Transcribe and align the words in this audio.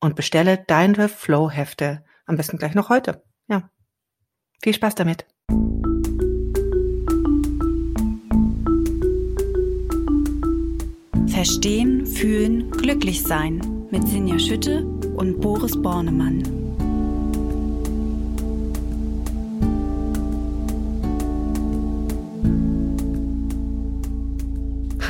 und 0.00 0.16
bestelle 0.16 0.64
deine 0.66 1.08
Flow-Hefte 1.08 2.04
am 2.26 2.36
besten 2.36 2.58
gleich 2.58 2.74
noch 2.74 2.88
heute. 2.88 3.22
Ja. 3.48 3.70
Viel 4.62 4.74
Spaß 4.74 4.94
damit. 4.94 5.26
Verstehen, 11.28 12.06
fühlen, 12.06 12.70
glücklich 12.70 13.22
sein 13.22 13.86
mit 13.90 14.06
Sinja 14.06 14.38
Schütte 14.38 14.84
und 14.84 15.40
Boris 15.40 15.80
Bornemann. 15.80 16.69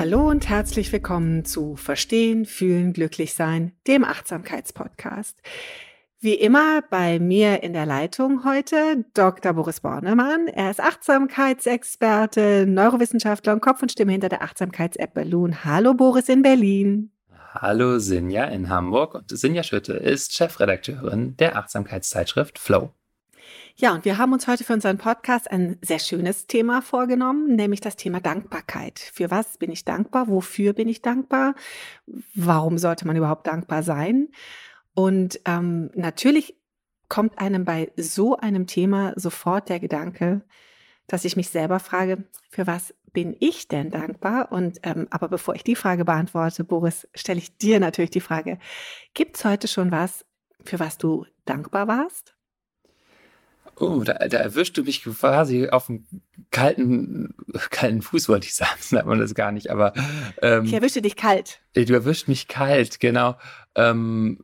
Hallo 0.00 0.30
und 0.30 0.48
herzlich 0.48 0.90
willkommen 0.94 1.44
zu 1.44 1.76
Verstehen, 1.76 2.46
Fühlen, 2.46 2.94
Glücklich 2.94 3.34
Sein, 3.34 3.72
dem 3.86 4.02
Achtsamkeitspodcast. 4.02 5.36
Wie 6.20 6.32
immer 6.32 6.80
bei 6.88 7.18
mir 7.18 7.62
in 7.62 7.74
der 7.74 7.84
Leitung 7.84 8.46
heute 8.46 9.04
Dr. 9.12 9.52
Boris 9.52 9.80
Bornemann. 9.80 10.46
Er 10.46 10.70
ist 10.70 10.80
Achtsamkeitsexperte, 10.80 12.64
Neurowissenschaftler 12.66 13.52
und 13.52 13.60
Kopf 13.60 13.82
und 13.82 13.92
Stimme 13.92 14.12
hinter 14.12 14.30
der 14.30 14.40
Achtsamkeits-App 14.40 15.12
Balloon. 15.12 15.66
Hallo 15.66 15.92
Boris 15.92 16.30
in 16.30 16.40
Berlin. 16.40 17.12
Hallo 17.52 17.98
Sinja 17.98 18.44
in 18.44 18.70
Hamburg 18.70 19.14
und 19.14 19.28
Sinja 19.28 19.62
Schütte 19.62 19.92
ist 19.92 20.32
Chefredakteurin 20.32 21.36
der 21.36 21.56
Achtsamkeitszeitschrift 21.56 22.58
Flow. 22.58 22.94
Ja, 23.81 23.95
und 23.95 24.05
wir 24.05 24.19
haben 24.19 24.34
uns 24.34 24.47
heute 24.47 24.62
für 24.62 24.75
unseren 24.75 24.98
Podcast 24.98 25.50
ein 25.50 25.78
sehr 25.81 26.00
schönes 26.00 26.47
Thema 26.47 26.83
vorgenommen, 26.83 27.56
nämlich 27.56 27.81
das 27.81 27.97
Thema 27.97 28.20
Dankbarkeit. 28.20 28.98
Für 28.98 29.31
was 29.31 29.56
bin 29.56 29.73
ich 29.73 29.86
dankbar? 29.86 30.28
Wofür 30.28 30.75
bin 30.75 30.86
ich 30.86 31.00
dankbar? 31.00 31.55
Warum 32.34 32.77
sollte 32.77 33.06
man 33.06 33.17
überhaupt 33.17 33.47
dankbar 33.47 33.83
sein? 33.83 34.28
Und 34.92 35.41
ähm, 35.47 35.91
natürlich 35.95 36.58
kommt 37.08 37.39
einem 37.39 37.64
bei 37.64 37.91
so 37.97 38.36
einem 38.36 38.67
Thema 38.67 39.14
sofort 39.17 39.70
der 39.70 39.81
Gedanke, 39.81 40.42
dass 41.06 41.25
ich 41.25 41.36
mich 41.36 41.48
selber 41.48 41.81
frage, 41.81 42.25
für 42.51 42.67
was 42.67 42.95
bin 43.14 43.34
ich 43.41 43.67
denn 43.67 43.89
dankbar? 43.89 44.53
Und 44.53 44.81
ähm, 44.83 45.06
aber 45.08 45.28
bevor 45.28 45.55
ich 45.55 45.64
die 45.64 45.75
Frage 45.75 46.05
beantworte, 46.05 46.64
Boris, 46.64 47.08
stelle 47.14 47.39
ich 47.39 47.56
dir 47.56 47.81
natürlich 47.81 48.11
die 48.11 48.20
Frage: 48.20 48.58
Gibt 49.14 49.39
es 49.39 49.45
heute 49.47 49.69
schon 49.69 49.91
was, 49.91 50.27
für 50.67 50.78
was 50.78 50.98
du 50.98 51.25
dankbar 51.47 51.89
warst? 51.89 52.35
Oh, 53.80 54.05
da, 54.05 54.13
da 54.13 54.36
erwischst 54.36 54.77
du 54.77 54.85
mich 54.85 55.02
quasi 55.02 55.70
auf 55.70 55.86
dem 55.86 56.05
kalten, 56.51 57.35
kalten 57.70 58.02
Fuß, 58.02 58.29
wollte 58.29 58.46
ich 58.46 58.55
sagen, 58.55 58.77
sagt 58.80 59.07
man 59.07 59.18
das 59.18 59.35
gar 59.35 59.52
nicht, 59.52 59.70
aber. 59.70 59.95
Ähm, 60.42 60.67
ich 60.67 60.74
erwische 60.74 61.01
dich 61.01 61.17
kalt. 61.17 61.61
Du 61.74 61.95
erwischst 61.95 62.29
mich 62.29 62.46
kalt, 62.46 63.01
genau. 63.01 63.39
Ähm, 63.74 64.39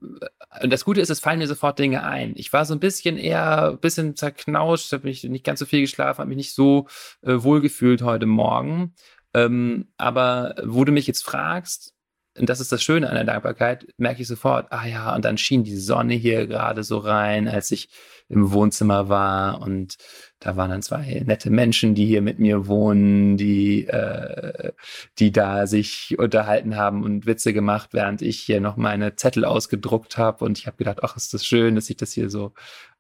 und 0.63 0.73
das 0.73 0.87
Gute 0.87 1.03
ist, 1.03 1.11
es 1.11 1.21
fallen 1.21 1.39
mir 1.39 1.49
sofort 1.49 1.79
Dinge 1.79 2.03
ein. 2.05 2.33
Ich 2.37 2.53
war 2.55 2.65
so 2.65 2.75
ein 2.75 2.81
bisschen 2.81 3.19
eher, 3.19 3.73
ein 3.73 3.79
bisschen 3.79 4.17
zerknauscht, 4.17 4.91
habe 4.93 5.07
mich 5.07 5.23
nicht 5.25 5.45
ganz 5.45 5.59
so 5.59 5.67
viel 5.67 5.83
geschlafen, 5.83 6.21
habe 6.21 6.29
mich 6.29 6.39
nicht 6.39 6.55
so 6.55 6.87
äh, 7.21 7.35
wohl 7.43 7.61
gefühlt 7.61 8.01
heute 8.01 8.25
Morgen. 8.27 8.95
Ähm, 9.35 9.89
aber 9.99 10.55
wo 10.65 10.85
du 10.85 10.93
mich 10.93 11.07
jetzt 11.07 11.25
fragst, 11.25 11.93
und 12.39 12.49
das 12.49 12.61
ist 12.61 12.73
das 12.73 12.83
Schöne 12.83 13.09
an 13.09 13.15
der 13.15 13.25
Dankbarkeit, 13.25 13.87
merke 13.99 14.23
ich 14.23 14.29
sofort, 14.29 14.71
ah 14.71 14.87
ja, 14.87 15.15
und 15.15 15.25
dann 15.25 15.39
schien 15.39 15.65
die 15.65 15.77
Sonne 15.77 16.15
hier 16.15 16.47
gerade 16.47 16.83
so 16.85 16.99
rein, 16.99 17.49
als 17.49 17.71
ich 17.71 17.89
im 18.29 18.53
Wohnzimmer 18.53 19.09
war 19.09 19.61
und 19.61 19.97
da 20.41 20.57
waren 20.57 20.71
dann 20.71 20.83
zwei 20.83 21.23
nette 21.25 21.51
Menschen, 21.51 21.95
die 21.95 22.07
hier 22.07 22.23
mit 22.23 22.39
mir 22.39 22.67
wohnen, 22.67 23.37
die, 23.37 23.87
äh, 23.87 24.73
die 25.19 25.33
da 25.33 25.67
sich 25.67 26.17
unterhalten 26.19 26.77
haben 26.77 27.05
und 27.05 27.27
Witze 27.27 27.53
gemacht, 27.53 27.91
während 27.93 28.23
ich 28.23 28.41
hier 28.41 28.61
noch 28.61 28.77
meine 28.77 29.17
Zettel 29.17 29.45
ausgedruckt 29.45 30.19
habe 30.19 30.45
und 30.45 30.59
ich 30.59 30.67
habe 30.67 30.77
gedacht, 30.77 30.99
ach, 31.03 31.17
ist 31.17 31.33
das 31.35 31.47
schön, 31.47 31.75
dass 31.75 31.87
sich 31.87 31.97
das 31.97 32.13
hier 32.13 32.29
so 32.29 32.53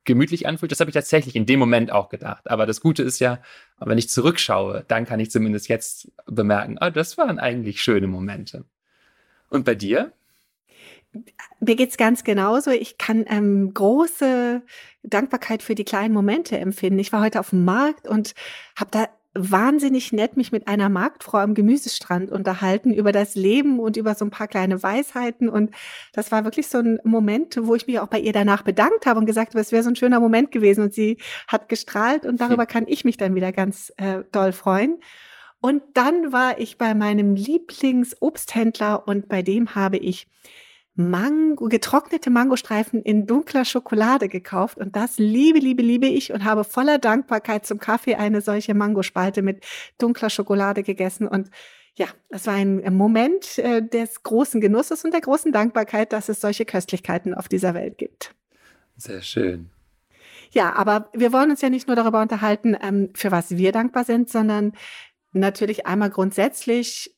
gemütlich 0.04 0.46
anfühlt. 0.46 0.72
Das 0.72 0.80
habe 0.80 0.90
ich 0.90 0.94
tatsächlich 0.94 1.36
in 1.36 1.44
dem 1.44 1.58
Moment 1.58 1.90
auch 1.92 2.08
gedacht. 2.08 2.48
Aber 2.48 2.64
das 2.64 2.80
Gute 2.80 3.02
ist 3.02 3.18
ja, 3.18 3.40
wenn 3.78 3.98
ich 3.98 4.08
zurückschaue, 4.08 4.84
dann 4.88 5.04
kann 5.04 5.20
ich 5.20 5.30
zumindest 5.30 5.68
jetzt 5.68 6.10
bemerken, 6.26 6.78
ah, 6.78 6.90
das 6.90 7.18
waren 7.18 7.38
eigentlich 7.38 7.82
schöne 7.82 8.06
Momente. 8.06 8.64
Und 9.50 9.64
bei 9.64 9.74
dir? 9.74 10.12
Mir 11.60 11.76
geht's 11.76 11.96
ganz 11.96 12.24
genauso. 12.24 12.70
Ich 12.70 12.98
kann 12.98 13.24
ähm, 13.28 13.72
große 13.72 14.62
Dankbarkeit 15.02 15.62
für 15.62 15.74
die 15.74 15.84
kleinen 15.84 16.14
Momente 16.14 16.58
empfinden. 16.58 16.98
Ich 16.98 17.12
war 17.12 17.22
heute 17.22 17.40
auf 17.40 17.50
dem 17.50 17.64
Markt 17.64 18.06
und 18.08 18.34
habe 18.76 18.90
da 18.90 19.08
wahnsinnig 19.38 20.12
nett 20.12 20.36
mich 20.36 20.52
mit 20.52 20.66
einer 20.66 20.88
Marktfrau 20.88 21.38
am 21.38 21.54
Gemüsestrand 21.54 22.30
unterhalten 22.30 22.92
über 22.92 23.12
das 23.12 23.34
Leben 23.34 23.78
und 23.78 23.96
über 23.96 24.14
so 24.14 24.24
ein 24.24 24.30
paar 24.30 24.48
kleine 24.48 24.82
Weisheiten. 24.82 25.48
Und 25.48 25.72
das 26.12 26.32
war 26.32 26.44
wirklich 26.44 26.68
so 26.68 26.78
ein 26.78 26.98
Moment, 27.04 27.58
wo 27.60 27.74
ich 27.74 27.86
mich 27.86 28.00
auch 28.00 28.08
bei 28.08 28.18
ihr 28.18 28.32
danach 28.32 28.62
bedankt 28.62 29.06
habe 29.06 29.20
und 29.20 29.26
gesagt 29.26 29.50
habe, 29.50 29.60
es 29.60 29.72
wäre 29.72 29.82
so 29.82 29.90
ein 29.90 29.96
schöner 29.96 30.20
Moment 30.20 30.52
gewesen. 30.52 30.82
Und 30.82 30.94
sie 30.94 31.18
hat 31.48 31.68
gestrahlt 31.68 32.24
und 32.26 32.40
darüber 32.40 32.66
kann 32.66 32.86
ich 32.86 33.04
mich 33.04 33.16
dann 33.16 33.34
wieder 33.34 33.52
ganz 33.52 33.92
äh, 33.98 34.24
doll 34.32 34.52
freuen. 34.52 34.98
Und 35.60 35.82
dann 35.94 36.32
war 36.32 36.58
ich 36.58 36.78
bei 36.78 36.94
meinem 36.94 37.34
Lieblingsobsthändler 37.34 39.06
und 39.06 39.28
bei 39.28 39.42
dem 39.42 39.74
habe 39.74 39.96
ich 39.96 40.28
Mango, 40.96 41.68
getrocknete 41.68 42.30
Mangostreifen 42.30 43.02
in 43.02 43.26
dunkler 43.26 43.64
Schokolade 43.64 44.28
gekauft 44.28 44.78
und 44.78 44.96
das 44.96 45.18
liebe, 45.18 45.58
liebe, 45.58 45.82
liebe 45.82 46.06
ich 46.06 46.32
und 46.32 46.44
habe 46.44 46.64
voller 46.64 46.98
Dankbarkeit 46.98 47.66
zum 47.66 47.78
Kaffee 47.78 48.14
eine 48.14 48.40
solche 48.40 48.74
Mangospalte 48.74 49.42
mit 49.42 49.64
dunkler 49.98 50.30
Schokolade 50.30 50.82
gegessen 50.82 51.28
und 51.28 51.50
ja, 51.98 52.06
das 52.28 52.46
war 52.46 52.54
ein 52.54 52.94
Moment 52.94 53.58
äh, 53.58 53.82
des 53.82 54.22
großen 54.22 54.60
Genusses 54.60 55.04
und 55.04 55.12
der 55.12 55.22
großen 55.22 55.50
Dankbarkeit, 55.52 56.12
dass 56.12 56.28
es 56.28 56.40
solche 56.40 56.66
Köstlichkeiten 56.66 57.32
auf 57.32 57.48
dieser 57.48 57.72
Welt 57.72 57.96
gibt. 57.96 58.34
Sehr 58.96 59.22
schön. 59.22 59.70
Ja, 60.50 60.74
aber 60.74 61.10
wir 61.14 61.32
wollen 61.32 61.50
uns 61.50 61.62
ja 61.62 61.70
nicht 61.70 61.86
nur 61.86 61.96
darüber 61.96 62.20
unterhalten, 62.20 62.76
ähm, 62.80 63.10
für 63.14 63.30
was 63.30 63.56
wir 63.56 63.72
dankbar 63.72 64.04
sind, 64.04 64.28
sondern 64.28 64.72
natürlich 65.32 65.86
einmal 65.86 66.10
grundsätzlich, 66.10 67.16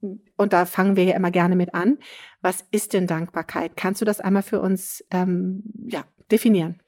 und 0.00 0.52
da 0.52 0.66
fangen 0.66 0.96
wir 0.96 1.04
ja 1.04 1.14
immer 1.14 1.30
gerne 1.30 1.54
mit 1.54 1.74
an, 1.74 1.98
was 2.42 2.64
ist 2.70 2.92
denn 2.92 3.06
Dankbarkeit? 3.06 3.76
Kannst 3.76 4.00
du 4.00 4.04
das 4.04 4.20
einmal 4.20 4.42
für 4.42 4.60
uns 4.60 5.04
ähm, 5.10 5.62
ja, 5.86 6.04
definieren? 6.30 6.80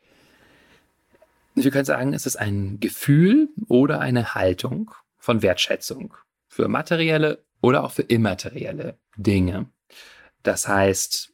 Wir 1.55 1.71
können 1.71 1.85
sagen, 1.85 2.13
es 2.13 2.27
ist 2.27 2.37
ein 2.37 2.81
Gefühl 2.81 3.49
oder 3.69 4.01
eine 4.01 4.35
Haltung 4.35 4.91
von 5.17 5.43
Wertschätzung 5.43 6.15
für 6.49 6.69
materielle 6.69 7.45
oder 7.61 7.85
auch 7.85 7.93
für 7.93 8.03
immaterielle 8.03 8.99
Dinge. 9.17 9.71
Das 10.43 10.67
heißt, 10.67 11.33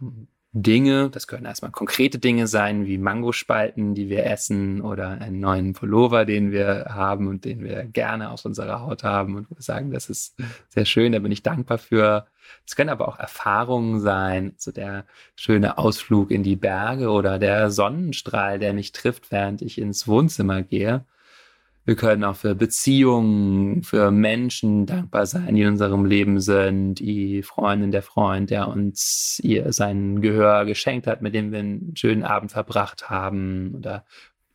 ähm, 0.00 0.28
Dinge, 0.54 1.08
das 1.08 1.26
können 1.26 1.46
erstmal 1.46 1.70
konkrete 1.70 2.18
Dinge 2.18 2.46
sein, 2.46 2.84
wie 2.84 2.98
Mangospalten, 2.98 3.94
die 3.94 4.10
wir 4.10 4.26
essen 4.26 4.82
oder 4.82 5.08
einen 5.08 5.40
neuen 5.40 5.72
Pullover, 5.72 6.26
den 6.26 6.52
wir 6.52 6.86
haben 6.90 7.26
und 7.26 7.46
den 7.46 7.64
wir 7.64 7.84
gerne 7.84 8.30
auf 8.30 8.44
unserer 8.44 8.80
Haut 8.82 9.02
haben 9.02 9.36
und 9.36 9.48
wir 9.50 9.62
sagen, 9.62 9.90
das 9.92 10.10
ist 10.10 10.36
sehr 10.68 10.84
schön, 10.84 11.12
da 11.12 11.20
bin 11.20 11.32
ich 11.32 11.42
dankbar 11.42 11.78
für. 11.78 12.26
Es 12.66 12.76
können 12.76 12.90
aber 12.90 13.08
auch 13.08 13.18
Erfahrungen 13.18 14.00
sein, 14.00 14.52
so 14.58 14.72
der 14.72 15.06
schöne 15.36 15.78
Ausflug 15.78 16.30
in 16.30 16.42
die 16.42 16.56
Berge 16.56 17.08
oder 17.08 17.38
der 17.38 17.70
Sonnenstrahl, 17.70 18.58
der 18.58 18.74
mich 18.74 18.92
trifft, 18.92 19.30
während 19.32 19.62
ich 19.62 19.78
ins 19.78 20.06
Wohnzimmer 20.06 20.60
gehe. 20.60 21.06
Wir 21.84 21.96
können 21.96 22.22
auch 22.22 22.36
für 22.36 22.54
Beziehungen, 22.54 23.82
für 23.82 24.12
Menschen 24.12 24.86
dankbar 24.86 25.26
sein, 25.26 25.54
die 25.56 25.62
in 25.62 25.68
unserem 25.68 26.04
Leben 26.04 26.38
sind, 26.38 27.00
die 27.00 27.42
Freundin, 27.42 27.90
der 27.90 28.02
Freund, 28.02 28.50
der 28.50 28.68
uns 28.68 29.40
ihr 29.42 29.72
sein 29.72 30.20
Gehör 30.20 30.64
geschenkt 30.64 31.08
hat, 31.08 31.22
mit 31.22 31.34
dem 31.34 31.50
wir 31.50 31.58
einen 31.58 31.96
schönen 31.96 32.22
Abend 32.22 32.52
verbracht 32.52 33.10
haben 33.10 33.74
oder 33.74 34.04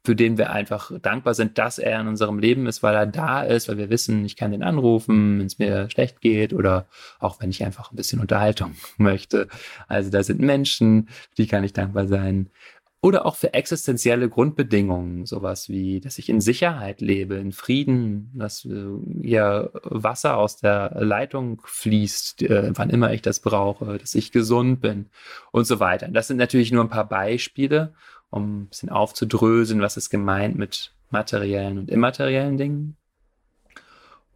für 0.07 0.15
den 0.15 0.38
wir 0.38 0.51
einfach 0.51 0.89
dankbar 1.01 1.33
sind, 1.33 1.57
dass 1.57 1.79
er 1.79 2.00
in 2.00 2.07
unserem 2.07 2.39
Leben 2.39 2.65
ist, 2.65 2.81
weil 2.81 2.95
er 2.95 3.06
da 3.06 3.41
ist, 3.41 3.68
weil 3.68 3.77
wir 3.77 3.89
wissen, 3.89 4.23
ich 4.23 4.38
kann 4.38 4.51
den 4.51 4.63
anrufen, 4.63 5.38
wenn 5.38 5.47
es 5.47 5.59
mir 5.59 5.89
schlecht 5.89 6.21
geht 6.21 6.53
oder 6.53 6.88
auch 7.19 7.41
wenn 7.41 7.50
ich 7.50 7.65
einfach 7.65 7.91
ein 7.91 7.97
bisschen 7.97 8.21
Unterhaltung 8.21 8.75
möchte. 8.97 9.50
Also 9.89 10.09
da 10.09 10.23
sind 10.23 10.39
Menschen, 10.39 11.09
die 11.38 11.45
kann 11.45 11.65
ich 11.65 11.73
dankbar 11.73 12.07
sein. 12.07 12.50
Oder 12.99 13.27
auch 13.27 13.35
für 13.35 13.53
existenzielle 13.53 14.27
Grundbedingungen, 14.27 15.27
sowas 15.27 15.69
wie, 15.69 16.01
dass 16.01 16.17
ich 16.17 16.29
in 16.29 16.41
Sicherheit 16.41 16.99
lebe, 16.99 17.35
in 17.35 17.51
Frieden, 17.51 18.31
dass 18.33 18.65
äh, 18.65 18.88
ja 19.21 19.69
Wasser 19.83 20.38
aus 20.38 20.57
der 20.57 20.95
Leitung 20.99 21.61
fließt, 21.63 22.41
äh, 22.41 22.71
wann 22.75 22.89
immer 22.89 23.13
ich 23.13 23.21
das 23.21 23.39
brauche, 23.39 23.99
dass 23.99 24.15
ich 24.15 24.31
gesund 24.31 24.81
bin 24.81 25.09
und 25.51 25.65
so 25.65 25.79
weiter. 25.79 26.07
Das 26.07 26.27
sind 26.27 26.38
natürlich 26.38 26.71
nur 26.71 26.83
ein 26.83 26.89
paar 26.89 27.07
Beispiele, 27.07 27.94
um 28.31 28.61
ein 28.61 28.67
bisschen 28.67 28.89
aufzudröseln, 28.89 29.79
was 29.81 29.95
ist 29.95 30.09
gemeint 30.09 30.57
mit 30.57 30.91
materiellen 31.11 31.77
und 31.77 31.91
immateriellen 31.91 32.57
Dingen. 32.57 32.97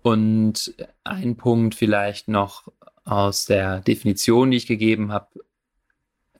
Und 0.03 0.75
ein 1.03 1.35
Punkt 1.35 1.75
vielleicht 1.75 2.27
noch 2.27 2.71
aus 3.03 3.45
der 3.45 3.81
Definition, 3.81 4.51
die 4.51 4.57
ich 4.57 4.67
gegeben 4.67 5.11
habe, 5.11 5.27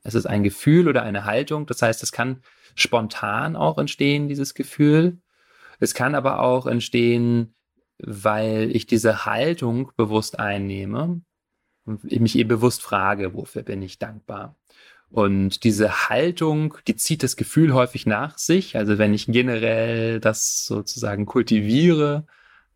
es 0.04 0.16
ist 0.16 0.26
ein 0.26 0.44
Gefühl 0.44 0.88
oder 0.88 1.04
eine 1.04 1.26
Haltung. 1.26 1.66
Das 1.66 1.82
heißt, 1.82 2.02
es 2.04 2.12
kann 2.12 2.42
spontan 2.76 3.56
auch 3.56 3.78
entstehen, 3.78 4.28
dieses 4.28 4.54
Gefühl. 4.54 5.20
Es 5.80 5.94
kann 5.94 6.16
aber 6.16 6.40
auch 6.40 6.68
entstehen, 6.68 7.56
weil 8.00 8.76
ich 8.76 8.88
diese 8.88 9.26
Haltung 9.26 9.92
bewusst 9.98 10.40
einnehme 10.40 11.22
und 11.86 12.04
ich 12.06 12.20
mich 12.20 12.38
eben 12.38 12.50
bewusst 12.50 12.82
frage, 12.82 13.34
wofür 13.34 13.64
bin 13.64 13.82
ich 13.82 14.00
dankbar? 14.00 14.56
Und 15.10 15.66
diese 15.66 16.10
Haltung, 16.10 16.78
die 16.88 16.96
zieht 16.96 17.22
das 17.22 17.36
Gefühl 17.36 17.74
häufig 17.74 18.06
nach 18.06 18.38
sich. 18.38 18.78
Also 18.78 18.98
wenn 18.98 19.14
ich 19.14 19.26
generell 19.28 20.22
das 20.22 20.66
sozusagen 20.66 21.26
kultiviere, 21.26 22.26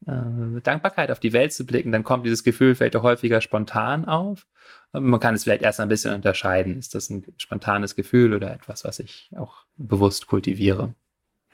äh, 0.07 0.61
Dankbarkeit 0.61 1.11
auf 1.11 1.19
die 1.19 1.33
Welt 1.33 1.53
zu 1.53 1.65
blicken, 1.65 1.91
dann 1.91 2.03
kommt 2.03 2.25
dieses 2.25 2.43
Gefühl 2.43 2.75
vielleicht 2.75 2.95
auch 2.95 3.03
häufiger 3.03 3.41
spontan 3.41 4.05
auf. 4.05 4.45
Aber 4.91 5.01
man 5.01 5.19
kann 5.19 5.35
es 5.35 5.43
vielleicht 5.43 5.63
erst 5.63 5.79
ein 5.79 5.89
bisschen 5.89 6.13
unterscheiden. 6.13 6.77
Ist 6.77 6.95
das 6.95 7.09
ein 7.09 7.25
spontanes 7.37 7.95
Gefühl 7.95 8.33
oder 8.33 8.53
etwas, 8.53 8.83
was 8.83 8.99
ich 8.99 9.29
auch 9.35 9.65
bewusst 9.77 10.27
kultiviere? 10.27 10.93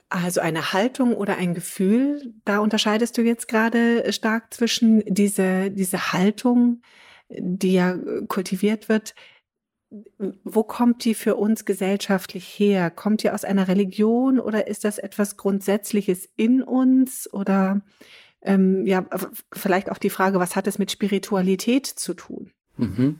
Also 0.09 0.41
eine 0.41 0.73
Haltung 0.73 1.15
oder 1.15 1.37
ein 1.37 1.53
Gefühl, 1.53 2.33
da 2.43 2.59
unterscheidest 2.59 3.17
du 3.17 3.21
jetzt 3.21 3.47
gerade 3.47 4.11
stark 4.11 4.53
zwischen 4.53 5.01
diese, 5.05 5.71
diese 5.71 6.11
Haltung, 6.11 6.81
die 7.29 7.73
ja 7.73 7.97
kultiviert 8.27 8.89
wird. 8.89 9.15
Wo 10.43 10.63
kommt 10.63 11.05
die 11.05 11.13
für 11.13 11.35
uns 11.35 11.63
gesellschaftlich 11.63 12.45
her? 12.45 12.91
Kommt 12.91 13.23
die 13.23 13.29
aus 13.29 13.45
einer 13.45 13.69
Religion 13.69 14.39
oder 14.39 14.67
ist 14.67 14.83
das 14.83 14.97
etwas 14.97 15.37
Grundsätzliches 15.37 16.29
in 16.35 16.61
uns? 16.61 17.31
Oder 17.31 17.81
ähm, 18.43 18.85
ja, 18.85 19.05
vielleicht 19.53 19.91
auch 19.91 19.97
die 19.97 20.09
Frage, 20.09 20.39
was 20.39 20.55
hat 20.55 20.67
es 20.67 20.79
mit 20.79 20.91
Spiritualität 20.91 21.85
zu 21.85 22.13
tun? 22.13 22.51
Mhm. 22.77 23.19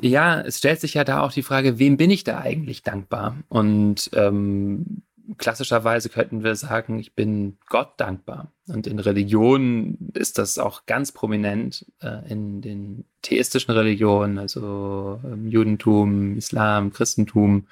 Ja, 0.00 0.40
es 0.40 0.58
stellt 0.58 0.80
sich 0.80 0.94
ja 0.94 1.04
da 1.04 1.20
auch 1.22 1.32
die 1.32 1.42
Frage, 1.42 1.78
wem 1.78 1.96
bin 1.96 2.10
ich 2.10 2.24
da 2.24 2.38
eigentlich 2.38 2.82
dankbar? 2.82 3.36
Und 3.48 4.10
ähm, 4.14 5.02
klassischerweise 5.38 6.08
könnten 6.08 6.44
wir 6.44 6.54
sagen, 6.54 6.98
ich 6.98 7.14
bin 7.14 7.58
Gott 7.66 7.94
dankbar. 7.96 8.52
Und 8.68 8.86
in 8.86 8.98
Religionen 8.98 10.10
ist 10.14 10.38
das 10.38 10.58
auch 10.58 10.86
ganz 10.86 11.12
prominent, 11.12 11.86
äh, 12.02 12.30
in 12.30 12.60
den 12.60 13.04
theistischen 13.22 13.72
Religionen, 13.72 14.38
also 14.38 15.20
ähm, 15.24 15.48
Judentum, 15.48 16.36
Islam, 16.36 16.92
Christentum. 16.92 17.66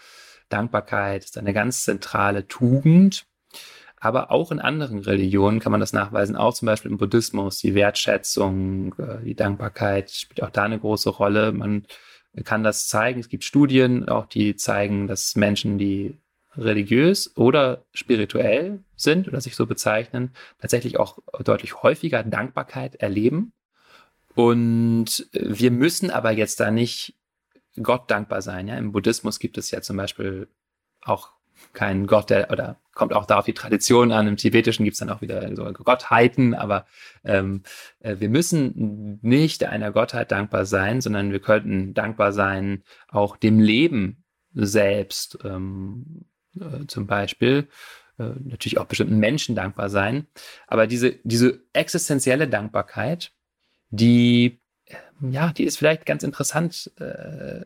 Dankbarkeit 0.48 1.24
ist 1.24 1.38
eine 1.38 1.52
ganz 1.52 1.84
zentrale 1.84 2.48
Tugend. 2.48 3.26
Aber 4.00 4.30
auch 4.30 4.52
in 4.52 4.60
anderen 4.60 5.00
Religionen 5.00 5.60
kann 5.60 5.72
man 5.72 5.80
das 5.80 5.92
nachweisen, 5.92 6.36
auch 6.36 6.54
zum 6.54 6.66
Beispiel 6.66 6.90
im 6.90 6.98
Buddhismus, 6.98 7.58
die 7.58 7.74
Wertschätzung, 7.74 8.94
äh, 8.98 9.24
die 9.24 9.34
Dankbarkeit 9.34 10.10
spielt 10.10 10.42
auch 10.42 10.50
da 10.50 10.64
eine 10.64 10.78
große 10.78 11.10
Rolle. 11.10 11.52
Man 11.52 11.84
kann 12.44 12.62
das 12.62 12.88
zeigen. 12.88 13.20
Es 13.20 13.28
gibt 13.28 13.44
Studien, 13.44 14.08
auch 14.08 14.26
die 14.26 14.56
zeigen, 14.56 15.06
dass 15.06 15.34
Menschen, 15.36 15.78
die 15.78 16.18
religiös 16.56 17.36
oder 17.36 17.84
spirituell 17.92 18.82
sind 18.96 19.28
oder 19.28 19.40
sich 19.40 19.54
so 19.54 19.66
bezeichnen, 19.66 20.32
tatsächlich 20.60 20.98
auch 20.98 21.18
deutlich 21.44 21.82
häufiger 21.82 22.22
Dankbarkeit 22.22 22.96
erleben. 22.96 23.52
Und 24.34 25.28
wir 25.32 25.70
müssen 25.70 26.10
aber 26.10 26.32
jetzt 26.32 26.60
da 26.60 26.70
nicht 26.70 27.14
Gott 27.82 28.10
dankbar 28.10 28.42
sein. 28.42 28.68
Ja? 28.68 28.76
Im 28.76 28.92
Buddhismus 28.92 29.38
gibt 29.38 29.58
es 29.58 29.70
ja 29.70 29.80
zum 29.82 29.96
Beispiel 29.96 30.48
auch 31.02 31.30
keinen 31.72 32.06
Gott, 32.06 32.30
der, 32.30 32.50
oder 32.50 32.80
kommt 32.98 33.14
auch 33.14 33.24
da 33.24 33.38
auf 33.38 33.46
die 33.46 33.54
Tradition 33.54 34.12
an. 34.12 34.26
Im 34.26 34.36
Tibetischen 34.36 34.84
gibt 34.84 34.94
es 34.94 34.98
dann 34.98 35.08
auch 35.08 35.22
wieder 35.22 35.54
so 35.56 35.64
Gottheiten, 35.72 36.52
aber 36.52 36.84
ähm, 37.24 37.62
äh, 38.00 38.16
wir 38.18 38.28
müssen 38.28 39.20
nicht 39.22 39.64
einer 39.64 39.92
Gottheit 39.92 40.32
dankbar 40.32 40.66
sein, 40.66 41.00
sondern 41.00 41.32
wir 41.32 41.40
könnten 41.40 41.94
dankbar 41.94 42.32
sein 42.32 42.82
auch 43.08 43.36
dem 43.36 43.60
Leben 43.60 44.24
selbst, 44.52 45.38
ähm, 45.44 46.24
äh, 46.60 46.86
zum 46.88 47.06
Beispiel. 47.06 47.68
Äh, 48.18 48.30
natürlich 48.40 48.78
auch 48.78 48.86
bestimmten 48.86 49.18
Menschen 49.18 49.54
dankbar 49.54 49.90
sein. 49.90 50.26
Aber 50.66 50.88
diese, 50.88 51.12
diese 51.22 51.60
existenzielle 51.72 52.48
Dankbarkeit, 52.48 53.30
die, 53.90 54.60
ja, 55.20 55.52
die 55.52 55.64
ist 55.64 55.78
vielleicht 55.78 56.04
ganz 56.04 56.24
interessant 56.24 56.90
äh, 56.98 57.64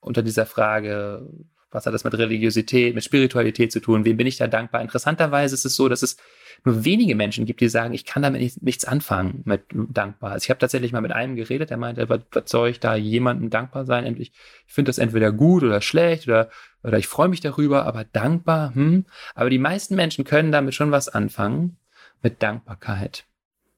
unter 0.00 0.22
dieser 0.22 0.44
Frage, 0.44 1.26
was 1.74 1.86
hat 1.86 1.92
das 1.92 2.04
mit 2.04 2.16
Religiosität, 2.16 2.94
mit 2.94 3.04
Spiritualität 3.04 3.72
zu 3.72 3.80
tun? 3.80 4.04
Wem 4.04 4.16
bin 4.16 4.26
ich 4.26 4.36
da 4.36 4.46
dankbar? 4.46 4.80
Interessanterweise 4.80 5.54
ist 5.54 5.64
es 5.64 5.74
so, 5.74 5.88
dass 5.88 6.02
es 6.02 6.16
nur 6.64 6.84
wenige 6.84 7.14
Menschen 7.14 7.44
gibt, 7.46 7.60
die 7.60 7.68
sagen, 7.68 7.92
ich 7.92 8.04
kann 8.04 8.22
damit 8.22 8.40
nicht, 8.40 8.62
nichts 8.62 8.84
anfangen 8.84 9.42
mit 9.44 9.62
dankbar. 9.72 10.32
Also 10.32 10.44
ich 10.44 10.50
habe 10.50 10.60
tatsächlich 10.60 10.92
mal 10.92 11.00
mit 11.00 11.12
einem 11.12 11.36
geredet, 11.36 11.70
der 11.70 11.76
meinte, 11.76 12.08
was, 12.08 12.20
soll 12.46 12.70
ich 12.70 12.80
da 12.80 12.94
jemandem 12.94 13.50
dankbar 13.50 13.84
sein? 13.84 14.04
Endlich, 14.04 14.32
ich 14.66 14.72
finde 14.72 14.88
das 14.88 14.98
entweder 14.98 15.32
gut 15.32 15.64
oder 15.64 15.80
schlecht 15.80 16.28
oder, 16.28 16.48
oder 16.82 16.98
ich 16.98 17.08
freue 17.08 17.28
mich 17.28 17.40
darüber, 17.40 17.86
aber 17.86 18.04
dankbar, 18.04 18.74
hm. 18.74 19.04
Aber 19.34 19.50
die 19.50 19.58
meisten 19.58 19.96
Menschen 19.96 20.24
können 20.24 20.52
damit 20.52 20.74
schon 20.74 20.92
was 20.92 21.08
anfangen 21.08 21.76
mit 22.22 22.42
Dankbarkeit. 22.42 23.24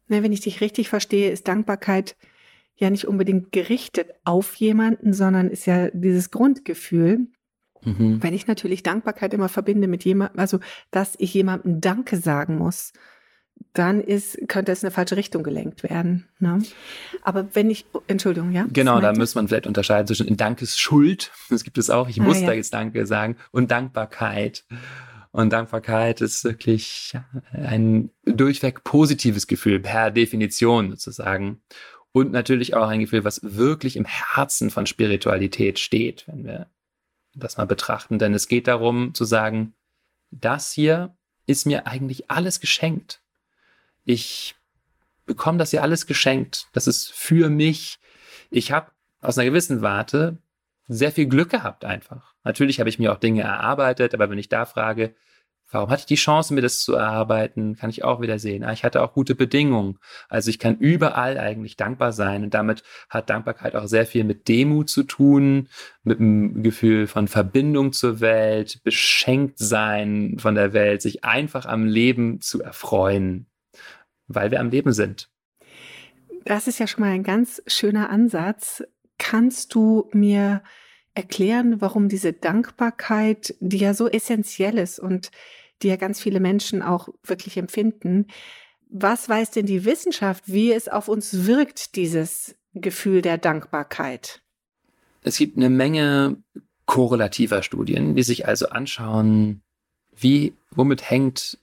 Na, 0.08 0.22
wenn 0.22 0.32
ich 0.32 0.40
dich 0.40 0.60
richtig 0.60 0.88
verstehe, 0.88 1.30
ist 1.30 1.48
Dankbarkeit 1.48 2.14
ja 2.76 2.90
nicht 2.90 3.06
unbedingt 3.06 3.52
gerichtet 3.52 4.10
auf 4.24 4.54
jemanden, 4.56 5.14
sondern 5.14 5.50
ist 5.50 5.66
ja 5.66 5.88
dieses 5.92 6.30
Grundgefühl, 6.30 7.26
Mhm. 7.86 8.22
Wenn 8.22 8.34
ich 8.34 8.46
natürlich 8.46 8.82
Dankbarkeit 8.82 9.32
immer 9.32 9.48
verbinde 9.48 9.86
mit 9.88 10.04
jemandem, 10.04 10.38
also 10.38 10.58
dass 10.90 11.14
ich 11.18 11.32
jemandem 11.32 11.80
Danke 11.80 12.16
sagen 12.16 12.58
muss, 12.58 12.92
dann 13.72 14.00
ist, 14.00 14.38
könnte 14.48 14.72
es 14.72 14.82
in 14.82 14.88
eine 14.88 14.94
falsche 14.94 15.16
Richtung 15.16 15.42
gelenkt 15.42 15.82
werden. 15.82 16.28
Ne? 16.38 16.62
Aber 17.22 17.54
wenn 17.54 17.70
ich, 17.70 17.86
Entschuldigung, 18.06 18.52
ja? 18.52 18.66
Genau, 18.72 19.00
da 19.00 19.12
muss 19.12 19.34
man 19.34 19.48
vielleicht 19.48 19.66
unterscheiden 19.66 20.06
zwischen 20.06 20.36
Dankesschuld, 20.36 21.30
das 21.50 21.64
gibt 21.64 21.78
es 21.78 21.88
auch, 21.88 22.08
ich 22.08 22.20
ah, 22.20 22.24
muss 22.24 22.40
ja. 22.40 22.48
da 22.48 22.52
jetzt 22.52 22.74
Danke 22.74 23.06
sagen, 23.06 23.36
und 23.52 23.70
Dankbarkeit. 23.70 24.64
Und 25.30 25.52
Dankbarkeit 25.52 26.22
ist 26.22 26.44
wirklich 26.44 27.12
ein 27.52 28.10
durchweg 28.24 28.84
positives 28.84 29.46
Gefühl, 29.46 29.80
per 29.80 30.10
Definition 30.10 30.90
sozusagen. 30.90 31.60
Und 32.12 32.32
natürlich 32.32 32.74
auch 32.74 32.88
ein 32.88 33.00
Gefühl, 33.00 33.24
was 33.24 33.42
wirklich 33.42 33.96
im 33.96 34.06
Herzen 34.06 34.70
von 34.70 34.86
Spiritualität 34.86 35.78
steht, 35.78 36.24
wenn 36.26 36.44
wir 36.44 36.68
das 37.36 37.56
mal 37.56 37.66
betrachten, 37.66 38.18
denn 38.18 38.34
es 38.34 38.48
geht 38.48 38.66
darum 38.66 39.14
zu 39.14 39.24
sagen, 39.24 39.74
das 40.30 40.72
hier 40.72 41.16
ist 41.46 41.66
mir 41.66 41.86
eigentlich 41.86 42.30
alles 42.30 42.60
geschenkt. 42.60 43.22
Ich 44.04 44.56
bekomme 45.26 45.58
das 45.58 45.70
hier 45.70 45.82
alles 45.82 46.06
geschenkt. 46.06 46.68
Das 46.72 46.86
ist 46.86 47.12
für 47.12 47.48
mich. 47.50 47.98
Ich 48.50 48.72
habe 48.72 48.90
aus 49.20 49.38
einer 49.38 49.48
gewissen 49.48 49.82
Warte 49.82 50.38
sehr 50.88 51.12
viel 51.12 51.26
Glück 51.26 51.50
gehabt 51.50 51.84
einfach. 51.84 52.34
Natürlich 52.44 52.78
habe 52.78 52.88
ich 52.88 52.98
mir 52.98 53.12
auch 53.12 53.18
Dinge 53.18 53.42
erarbeitet, 53.42 54.14
aber 54.14 54.30
wenn 54.30 54.38
ich 54.38 54.48
da 54.48 54.64
frage, 54.66 55.14
Warum 55.70 55.90
hatte 55.90 56.00
ich 56.00 56.06
die 56.06 56.14
Chance, 56.14 56.54
mir 56.54 56.60
das 56.60 56.80
zu 56.80 56.94
erarbeiten? 56.94 57.76
Kann 57.76 57.90
ich 57.90 58.04
auch 58.04 58.20
wieder 58.20 58.38
sehen. 58.38 58.62
Ah, 58.62 58.72
ich 58.72 58.84
hatte 58.84 59.02
auch 59.02 59.12
gute 59.12 59.34
Bedingungen. 59.34 59.98
Also 60.28 60.48
ich 60.48 60.60
kann 60.60 60.78
überall 60.78 61.38
eigentlich 61.38 61.76
dankbar 61.76 62.12
sein. 62.12 62.44
Und 62.44 62.54
damit 62.54 62.84
hat 63.10 63.30
Dankbarkeit 63.30 63.74
auch 63.74 63.86
sehr 63.86 64.06
viel 64.06 64.22
mit 64.22 64.46
Demut 64.46 64.88
zu 64.88 65.02
tun, 65.02 65.68
mit 66.04 66.20
einem 66.20 66.62
Gefühl 66.62 67.08
von 67.08 67.26
Verbindung 67.26 67.92
zur 67.92 68.20
Welt, 68.20 68.80
beschenkt 68.84 69.58
sein 69.58 70.36
von 70.38 70.54
der 70.54 70.72
Welt, 70.72 71.02
sich 71.02 71.24
einfach 71.24 71.66
am 71.66 71.84
Leben 71.84 72.40
zu 72.40 72.62
erfreuen, 72.62 73.46
weil 74.28 74.52
wir 74.52 74.60
am 74.60 74.70
Leben 74.70 74.92
sind. 74.92 75.28
Das 76.44 76.68
ist 76.68 76.78
ja 76.78 76.86
schon 76.86 77.00
mal 77.00 77.10
ein 77.10 77.24
ganz 77.24 77.60
schöner 77.66 78.08
Ansatz. 78.10 78.84
Kannst 79.18 79.74
du 79.74 80.08
mir 80.12 80.62
erklären, 81.16 81.80
warum 81.80 82.08
diese 82.08 82.32
Dankbarkeit, 82.32 83.54
die 83.60 83.78
ja 83.78 83.94
so 83.94 84.08
essentiell 84.08 84.78
ist 84.78 84.98
und 84.98 85.30
die 85.82 85.88
ja 85.88 85.96
ganz 85.96 86.20
viele 86.20 86.40
Menschen 86.40 86.82
auch 86.82 87.08
wirklich 87.24 87.56
empfinden, 87.56 88.26
was 88.88 89.28
weiß 89.28 89.50
denn 89.50 89.66
die 89.66 89.84
Wissenschaft, 89.84 90.44
wie 90.46 90.72
es 90.72 90.88
auf 90.88 91.08
uns 91.08 91.46
wirkt, 91.46 91.96
dieses 91.96 92.54
Gefühl 92.74 93.22
der 93.22 93.38
Dankbarkeit? 93.38 94.42
Es 95.22 95.38
gibt 95.38 95.56
eine 95.56 95.70
Menge 95.70 96.36
korrelativer 96.84 97.62
Studien, 97.62 98.14
die 98.14 98.22
sich 98.22 98.46
also 98.46 98.68
anschauen, 98.68 99.62
wie, 100.14 100.54
womit 100.70 101.10
hängt 101.10 101.58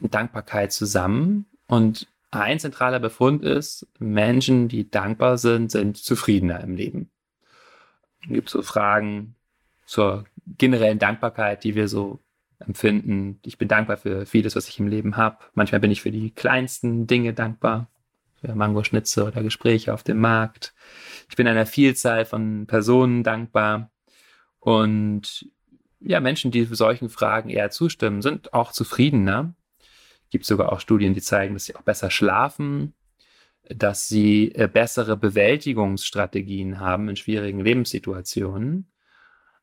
Dankbarkeit 0.00 0.72
zusammen? 0.72 1.44
Und 1.66 2.08
ein 2.30 2.58
zentraler 2.58 3.00
Befund 3.00 3.42
ist, 3.44 3.86
Menschen, 3.98 4.68
die 4.68 4.90
dankbar 4.90 5.38
sind, 5.38 5.70
sind 5.70 5.98
zufriedener 5.98 6.60
im 6.60 6.74
Leben. 6.74 7.11
Es 8.22 8.28
gibt 8.28 8.50
so 8.50 8.62
Fragen 8.62 9.34
zur 9.84 10.24
generellen 10.58 10.98
Dankbarkeit, 10.98 11.64
die 11.64 11.74
wir 11.74 11.88
so 11.88 12.20
empfinden. 12.58 13.40
Ich 13.44 13.58
bin 13.58 13.68
dankbar 13.68 13.96
für 13.96 14.26
vieles, 14.26 14.56
was 14.56 14.68
ich 14.68 14.78
im 14.78 14.88
Leben 14.88 15.16
habe. 15.16 15.38
Manchmal 15.54 15.80
bin 15.80 15.90
ich 15.90 16.02
für 16.02 16.10
die 16.10 16.30
kleinsten 16.30 17.06
Dinge 17.06 17.34
dankbar, 17.34 17.88
für 18.40 18.54
Mangoschnitze 18.54 19.24
oder 19.24 19.42
Gespräche 19.42 19.92
auf 19.92 20.02
dem 20.02 20.18
Markt. 20.18 20.74
Ich 21.28 21.36
bin 21.36 21.46
einer 21.46 21.66
Vielzahl 21.66 22.24
von 22.24 22.66
Personen 22.66 23.22
dankbar. 23.22 23.90
Und 24.60 25.48
ja, 26.00 26.20
Menschen, 26.20 26.50
die 26.50 26.64
solchen 26.64 27.08
Fragen 27.08 27.50
eher 27.50 27.70
zustimmen, 27.70 28.22
sind 28.22 28.52
auch 28.52 28.72
zufriedener. 28.72 29.54
Gibt 30.30 30.46
sogar 30.46 30.72
auch 30.72 30.80
Studien, 30.80 31.14
die 31.14 31.20
zeigen, 31.20 31.54
dass 31.54 31.64
sie 31.64 31.76
auch 31.76 31.82
besser 31.82 32.10
schlafen, 32.10 32.94
dass 33.68 34.08
sie 34.08 34.54
äh, 34.54 34.68
bessere 34.68 35.16
Bewältigungsstrategien 35.16 36.80
haben 36.80 37.08
in 37.08 37.16
schwierigen 37.16 37.60
Lebenssituationen. 37.60 38.88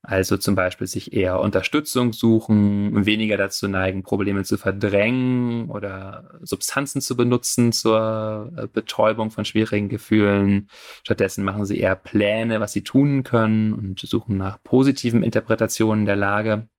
Also 0.01 0.38
zum 0.38 0.56
Beispiel 0.56 0.88
sich 0.88 1.12
eher 1.12 1.41
Unterstützung 1.41 2.13
suchen, 2.13 3.06
weniger 3.06 3.36
dazu 3.36 3.68
neigen, 3.68 4.01
Probleme 4.01 4.46
zu 4.46 4.58
verdrängen 4.58 5.70
oder 5.70 6.39
Substanzen 6.41 7.01
zu 7.01 7.18
benutzen 7.18 7.74
zur 7.74 8.53
äh, 8.56 8.68
Betäubung 8.68 9.29
von 9.29 9.44
schwierigen 9.44 9.89
Gefühlen. 9.89 10.70
Stattdessen 11.03 11.44
machen 11.44 11.65
sie 11.65 11.79
eher 11.79 11.98
Pläne, 11.98 12.62
was 12.62 12.72
sie 12.72 12.84
tun 12.84 13.24
können 13.24 13.74
und 13.74 14.00
suchen 14.00 14.38
nach 14.38 14.63
positiven 14.63 15.22
Interpretationen 15.22 16.06
der 16.06 16.15
Lage. 16.15 16.70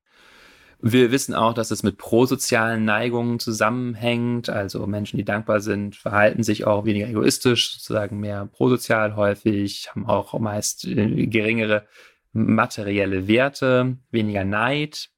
Wir 0.83 1.11
wissen 1.11 1.35
auch, 1.35 1.53
dass 1.53 1.69
es 1.69 1.83
mit 1.83 1.97
prosozialen 1.97 2.85
Neigungen 2.85 3.39
zusammenhängt. 3.39 4.49
Also 4.49 4.87
Menschen, 4.87 5.17
die 5.17 5.25
dankbar 5.25 5.61
sind, 5.61 5.95
verhalten 5.95 6.41
sich 6.41 6.65
auch 6.65 6.85
weniger 6.85 7.07
egoistisch, 7.07 7.73
sozusagen 7.73 8.19
mehr 8.19 8.47
prosozial 8.47 9.15
häufig, 9.15 9.89
haben 9.91 10.07
auch 10.07 10.37
meist 10.39 10.85
äh, 10.85 11.27
geringere 11.27 11.85
materielle 12.33 13.27
Werte, 13.27 13.97
weniger 14.09 14.43
Neid. 14.43 15.09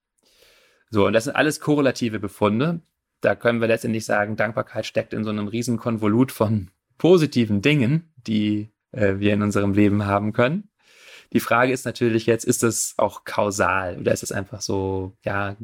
So, 0.90 1.08
und 1.08 1.14
das 1.14 1.26
sind 1.26 1.36
alles 1.36 1.62
korrelative 1.62 2.20
Befunde. 2.20 2.82
Da 3.22 3.36
können 3.36 3.62
wir 3.62 3.70
letztendlich 3.70 4.04
sagen, 4.04 4.36
Dankbarkeit 4.36 4.86
steckt 4.86 5.14
in 5.14 5.24
so 5.24 5.30
einem 5.30 5.48
riesen 5.48 5.78
Konvolut 5.78 6.34
von 6.34 6.72
positiven 6.98 7.62
Dingen, 7.62 8.14
die 8.18 8.74
äh, 8.92 9.16
wir 9.20 9.34
in 9.34 9.42
unserem 9.42 9.74
Leben 9.74 10.06
haben 10.06 10.34
können. 10.34 10.70
Die 11.34 11.40
Frage 11.40 11.74
ist 11.74 11.86
natürlich 11.86 12.26
jetzt, 12.26 12.46
ist 12.46 12.64
das 12.64 12.94
auch 12.98 13.24
kausal 13.24 14.00
oder 14.00 14.12
ist 14.12 14.24
es 14.24 14.32
einfach 14.32 14.62
so, 14.62 15.18
ja, 15.24 15.56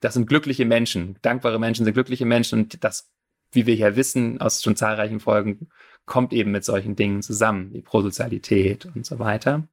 das 0.00 0.14
sind 0.14 0.26
glückliche 0.26 0.64
Menschen. 0.64 1.16
Dankbare 1.22 1.58
Menschen 1.58 1.84
sind 1.84 1.94
glückliche 1.94 2.24
Menschen 2.24 2.60
und 2.60 2.84
das, 2.84 3.10
wie 3.52 3.66
wir 3.66 3.74
hier 3.74 3.96
wissen 3.96 4.40
aus 4.40 4.62
schon 4.62 4.76
zahlreichen 4.76 5.20
Folgen, 5.20 5.68
kommt 6.06 6.32
eben 6.32 6.50
mit 6.50 6.64
solchen 6.64 6.96
Dingen 6.96 7.22
zusammen, 7.22 7.72
wie 7.72 7.82
Prosozialität 7.82 8.86
und 8.94 9.04
so 9.04 9.18
weiter. 9.18 9.68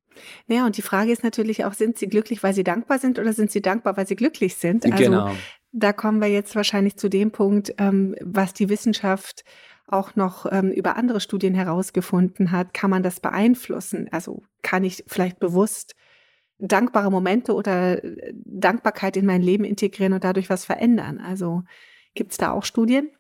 Ja, 0.48 0.66
und 0.66 0.78
die 0.78 0.82
Frage 0.82 1.12
ist 1.12 1.24
natürlich 1.24 1.66
auch, 1.66 1.74
sind 1.74 1.98
sie 1.98 2.08
glücklich, 2.08 2.44
weil 2.44 2.54
sie 2.54 2.64
dankbar 2.64 3.00
sind 3.00 3.20
oder 3.20 3.34
sind 3.34 3.52
sie 3.52 3.62
dankbar, 3.62 3.98
weil 3.98 4.08
sie 4.08 4.16
glücklich 4.16 4.56
sind? 4.56 4.86
Also 4.86 5.04
genau. 5.04 5.32
da 5.72 5.94
kommen 5.94 6.20
wir 6.20 6.28
jetzt 6.28 6.56
wahrscheinlich 6.56 6.98
zu 6.98 7.10
dem 7.10 7.32
Punkt, 7.32 7.74
ähm, 7.78 8.16
was 8.22 8.54
die 8.54 8.70
Wissenschaft 8.70 9.44
auch 9.88 10.16
noch 10.16 10.46
ähm, 10.52 10.72
über 10.72 10.98
andere 10.98 11.20
Studien 11.20 11.54
herausgefunden 11.54 12.52
hat. 12.52 12.74
Kann 12.74 12.90
man 12.90 13.04
das 13.04 13.20
beeinflussen? 13.20 14.08
Also 14.12 14.44
kann 14.62 14.84
ich 14.84 15.04
vielleicht 15.08 15.40
bewusst 15.40 15.96
dankbare 16.58 17.12
Momente 17.12 17.54
oder 17.54 18.04
äh, 18.04 18.34
Dankbarkeit 18.34 19.18
in 19.18 19.26
mein 19.26 19.42
Leben 19.42 19.64
integrieren 19.64 20.14
und 20.14 20.24
dadurch 20.24 20.50
was 20.50 20.66
verändern? 20.66 21.20
Also 21.20 21.64
gibt 22.14 22.32
es 22.32 22.38
da 22.38 22.52
auch 22.52 22.64
Studien? 22.64 23.12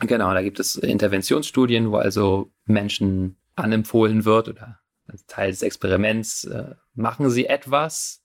Genau, 0.00 0.32
da 0.32 0.42
gibt 0.42 0.60
es 0.60 0.76
Interventionsstudien, 0.76 1.90
wo 1.90 1.96
also 1.96 2.52
Menschen 2.66 3.36
anempfohlen 3.56 4.24
wird 4.24 4.48
oder 4.48 4.78
als 5.08 5.26
Teil 5.26 5.50
des 5.50 5.62
Experiments 5.62 6.44
äh, 6.44 6.74
machen 6.94 7.30
sie 7.30 7.46
etwas, 7.46 8.22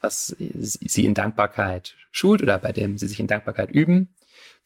was 0.00 0.36
sie 0.38 1.04
in 1.04 1.14
Dankbarkeit 1.14 1.94
schult 2.10 2.42
oder 2.42 2.58
bei 2.58 2.72
dem 2.72 2.98
sie 2.98 3.08
sich 3.08 3.20
in 3.20 3.28
Dankbarkeit 3.28 3.70
üben. 3.70 4.14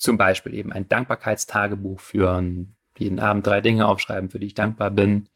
Zum 0.00 0.16
Beispiel 0.16 0.54
eben 0.54 0.72
ein 0.72 0.88
Dankbarkeitstagebuch 0.88 2.00
führen, 2.00 2.74
jeden 2.96 3.20
Abend 3.20 3.46
drei 3.46 3.60
Dinge 3.60 3.86
aufschreiben, 3.86 4.30
für 4.30 4.38
die 4.38 4.46
ich 4.46 4.54
dankbar 4.54 4.90
bin. 4.90 5.28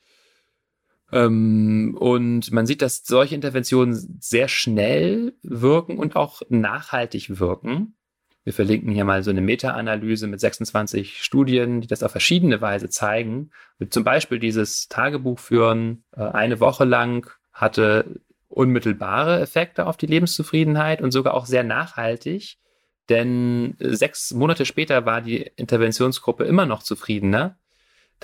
Ähm, 1.12 1.94
und 2.00 2.50
man 2.50 2.64
sieht, 2.64 2.80
dass 2.80 3.04
solche 3.04 3.35
Interventionen 3.35 4.18
sehr 4.21 4.49
schnell 4.49 5.35
wirken 5.42 5.99
und 5.99 6.16
auch 6.16 6.40
nachhaltig 6.49 7.38
wirken. 7.38 7.94
Wir 8.42 8.54
verlinken 8.54 8.90
hier 8.90 9.04
mal 9.04 9.23
so 9.23 9.30
eine 9.30 9.42
Meta-Analyse 9.42 10.26
mit 10.28 10.40
26 10.40 11.23
Studien, 11.23 11.83
die 11.83 11.87
das 11.87 12.02
auf 12.02 12.11
verschiedene 12.11 12.62
Weise 12.62 12.88
zeigen. 12.88 13.50
Zum 13.90 14.02
Beispiel 14.02 14.38
dieses 14.38 14.88
Tagebuch 14.88 15.38
führen 15.38 16.04
äh, 16.16 16.23
eine 16.23 16.59
Woche 16.59 16.87
lang 16.87 17.30
hatte 17.52 18.21
unmittelbare 18.49 19.40
Effekte 19.40 19.87
auf 19.87 19.99
die 19.99 20.06
Lebenszufriedenheit 20.06 21.02
und 21.02 21.11
sogar 21.11 21.35
auch 21.35 21.44
sehr 21.44 21.64
nachhaltig. 21.64 22.56
Denn 23.08 23.76
sechs 23.78 24.32
Monate 24.32 24.64
später 24.64 25.04
war 25.04 25.20
die 25.20 25.38
Interventionsgruppe 25.56 26.44
immer 26.44 26.66
noch 26.66 26.82
zufriedener 26.82 27.56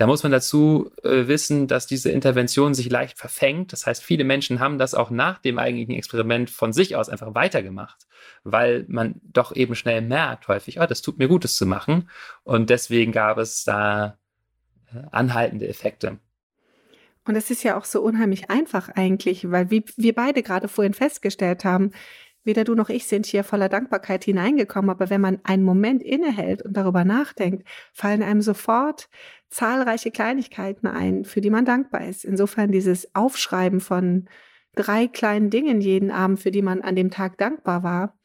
da 0.01 0.07
muss 0.07 0.23
man 0.23 0.31
dazu 0.31 0.89
äh, 1.03 1.27
wissen, 1.27 1.67
dass 1.67 1.85
diese 1.85 2.09
Intervention 2.09 2.73
sich 2.73 2.89
leicht 2.89 3.19
verfängt. 3.19 3.71
Das 3.71 3.85
heißt, 3.85 4.03
viele 4.03 4.23
Menschen 4.23 4.59
haben 4.59 4.79
das 4.79 4.95
auch 4.95 5.11
nach 5.11 5.37
dem 5.37 5.59
eigentlichen 5.59 5.93
Experiment 5.93 6.49
von 6.49 6.73
sich 6.73 6.95
aus 6.95 7.07
einfach 7.07 7.35
weitergemacht, 7.35 8.07
weil 8.43 8.85
man 8.87 9.21
doch 9.21 9.55
eben 9.55 9.75
schnell 9.75 10.01
merkt, 10.01 10.47
häufig, 10.47 10.79
oh, 10.79 10.87
das 10.87 11.03
tut 11.03 11.19
mir 11.19 11.27
gut, 11.27 11.43
das 11.43 11.55
zu 11.55 11.67
machen. 11.67 12.09
Und 12.43 12.71
deswegen 12.71 13.11
gab 13.11 13.37
es 13.37 13.63
da 13.63 14.17
äh, 14.91 15.03
anhaltende 15.11 15.67
Effekte. 15.67 16.17
Und 17.25 17.35
es 17.35 17.51
ist 17.51 17.61
ja 17.61 17.77
auch 17.77 17.85
so 17.85 18.01
unheimlich 18.01 18.49
einfach 18.49 18.89
eigentlich, 18.89 19.51
weil 19.51 19.69
wie 19.69 19.85
wir 19.97 20.15
beide 20.15 20.41
gerade 20.41 20.67
vorhin 20.67 20.95
festgestellt 20.95 21.63
haben, 21.63 21.91
Weder 22.43 22.63
du 22.63 22.73
noch 22.73 22.89
ich 22.89 23.05
sind 23.05 23.25
hier 23.25 23.43
voller 23.43 23.69
Dankbarkeit 23.69 24.23
hineingekommen, 24.23 24.89
aber 24.89 25.09
wenn 25.09 25.21
man 25.21 25.39
einen 25.43 25.63
Moment 25.63 26.01
innehält 26.01 26.63
und 26.63 26.73
darüber 26.73 27.05
nachdenkt, 27.05 27.67
fallen 27.93 28.23
einem 28.23 28.41
sofort 28.41 29.09
zahlreiche 29.49 30.11
Kleinigkeiten 30.11 30.87
ein, 30.87 31.23
für 31.25 31.41
die 31.41 31.51
man 31.51 31.65
dankbar 31.65 32.07
ist. 32.07 32.25
Insofern 32.25 32.71
dieses 32.71 33.13
Aufschreiben 33.13 33.79
von 33.79 34.27
drei 34.75 35.07
kleinen 35.07 35.49
Dingen 35.49 35.81
jeden 35.81 36.09
Abend, 36.09 36.39
für 36.39 36.51
die 36.51 36.61
man 36.61 36.81
an 36.81 36.95
dem 36.95 37.11
Tag 37.11 37.37
dankbar 37.37 37.83
war, 37.83 38.17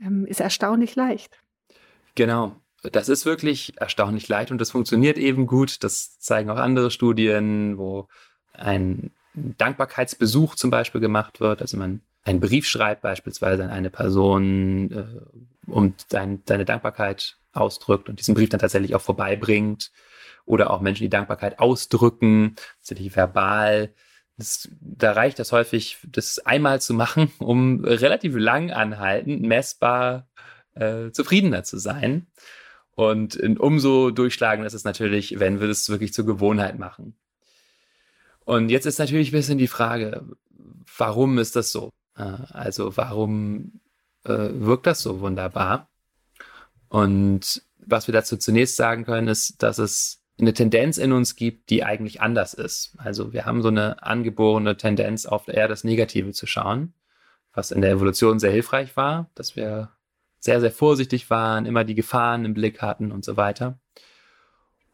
ähm, 0.00 0.24
ist 0.26 0.40
erstaunlich 0.40 0.94
leicht. 0.94 1.40
Genau. 2.14 2.56
Das 2.82 3.08
ist 3.08 3.26
wirklich 3.26 3.74
erstaunlich 3.80 4.28
leicht 4.28 4.50
und 4.50 4.60
das 4.60 4.72
funktioniert 4.72 5.16
eben 5.16 5.46
gut. 5.46 5.84
Das 5.84 6.18
zeigen 6.18 6.50
auch 6.50 6.56
andere 6.56 6.90
Studien, 6.90 7.78
wo 7.78 8.08
ein 8.52 9.12
Dankbarkeitsbesuch 9.34 10.56
zum 10.56 10.70
Beispiel 10.70 11.00
gemacht 11.00 11.40
wird. 11.40 11.62
Also 11.62 11.76
man 11.76 12.00
einen 12.24 12.40
Brief 12.40 12.66
schreibt, 12.66 13.02
beispielsweise 13.02 13.64
an 13.64 13.70
eine 13.70 13.90
Person 13.90 14.90
äh, 14.90 15.70
und 15.70 16.12
dein, 16.12 16.44
deine 16.44 16.64
Dankbarkeit 16.64 17.36
ausdrückt 17.52 18.08
und 18.08 18.18
diesen 18.18 18.34
Brief 18.34 18.48
dann 18.48 18.60
tatsächlich 18.60 18.94
auch 18.94 19.00
vorbeibringt. 19.00 19.92
Oder 20.44 20.70
auch 20.72 20.80
Menschen, 20.80 21.04
die 21.04 21.08
Dankbarkeit 21.08 21.60
ausdrücken, 21.60 22.56
tatsächlich 22.78 23.14
verbal. 23.14 23.94
Das, 24.36 24.68
da 24.80 25.12
reicht 25.12 25.38
das 25.38 25.52
häufig, 25.52 25.98
das 26.04 26.40
einmal 26.40 26.80
zu 26.80 26.94
machen, 26.94 27.30
um 27.38 27.84
relativ 27.84 28.34
lang 28.36 28.72
anhaltend, 28.72 29.42
messbar 29.42 30.26
äh, 30.74 31.10
zufriedener 31.12 31.62
zu 31.62 31.78
sein. 31.78 32.26
Und 32.94 33.36
umso 33.58 34.10
durchschlagender 34.10 34.66
ist 34.66 34.74
es 34.74 34.84
natürlich, 34.84 35.38
wenn 35.38 35.60
wir 35.60 35.68
das 35.68 35.88
wirklich 35.88 36.12
zur 36.12 36.26
Gewohnheit 36.26 36.78
machen. 36.78 37.16
Und 38.44 38.68
jetzt 38.68 38.86
ist 38.86 38.98
natürlich 38.98 39.30
ein 39.30 39.38
bisschen 39.38 39.58
die 39.58 39.68
Frage, 39.68 40.26
warum 40.98 41.38
ist 41.38 41.56
das 41.56 41.70
so? 41.72 41.90
Äh, 42.16 42.22
also 42.50 42.96
warum 42.96 43.80
äh, 44.24 44.48
wirkt 44.52 44.86
das 44.86 45.00
so 45.00 45.20
wunderbar? 45.20 45.88
Und 46.88 47.62
was 47.78 48.06
wir 48.06 48.12
dazu 48.12 48.36
zunächst 48.36 48.76
sagen 48.76 49.04
können, 49.04 49.28
ist, 49.28 49.62
dass 49.62 49.78
es 49.78 50.22
eine 50.38 50.52
Tendenz 50.52 50.98
in 50.98 51.12
uns 51.12 51.36
gibt, 51.36 51.70
die 51.70 51.84
eigentlich 51.84 52.20
anders 52.20 52.54
ist. 52.54 52.94
Also 52.98 53.32
wir 53.32 53.44
haben 53.44 53.62
so 53.62 53.68
eine 53.68 54.02
angeborene 54.02 54.76
Tendenz, 54.76 55.26
auf 55.26 55.48
eher 55.48 55.68
das 55.68 55.84
Negative 55.84 56.32
zu 56.32 56.46
schauen, 56.46 56.94
was 57.52 57.70
in 57.70 57.80
der 57.80 57.92
Evolution 57.92 58.38
sehr 58.38 58.50
hilfreich 58.50 58.96
war, 58.96 59.30
dass 59.34 59.56
wir 59.56 59.90
sehr, 60.38 60.60
sehr 60.60 60.72
vorsichtig 60.72 61.30
waren, 61.30 61.66
immer 61.66 61.84
die 61.84 61.94
Gefahren 61.94 62.44
im 62.44 62.54
Blick 62.54 62.82
hatten 62.82 63.12
und 63.12 63.24
so 63.24 63.36
weiter. 63.36 63.78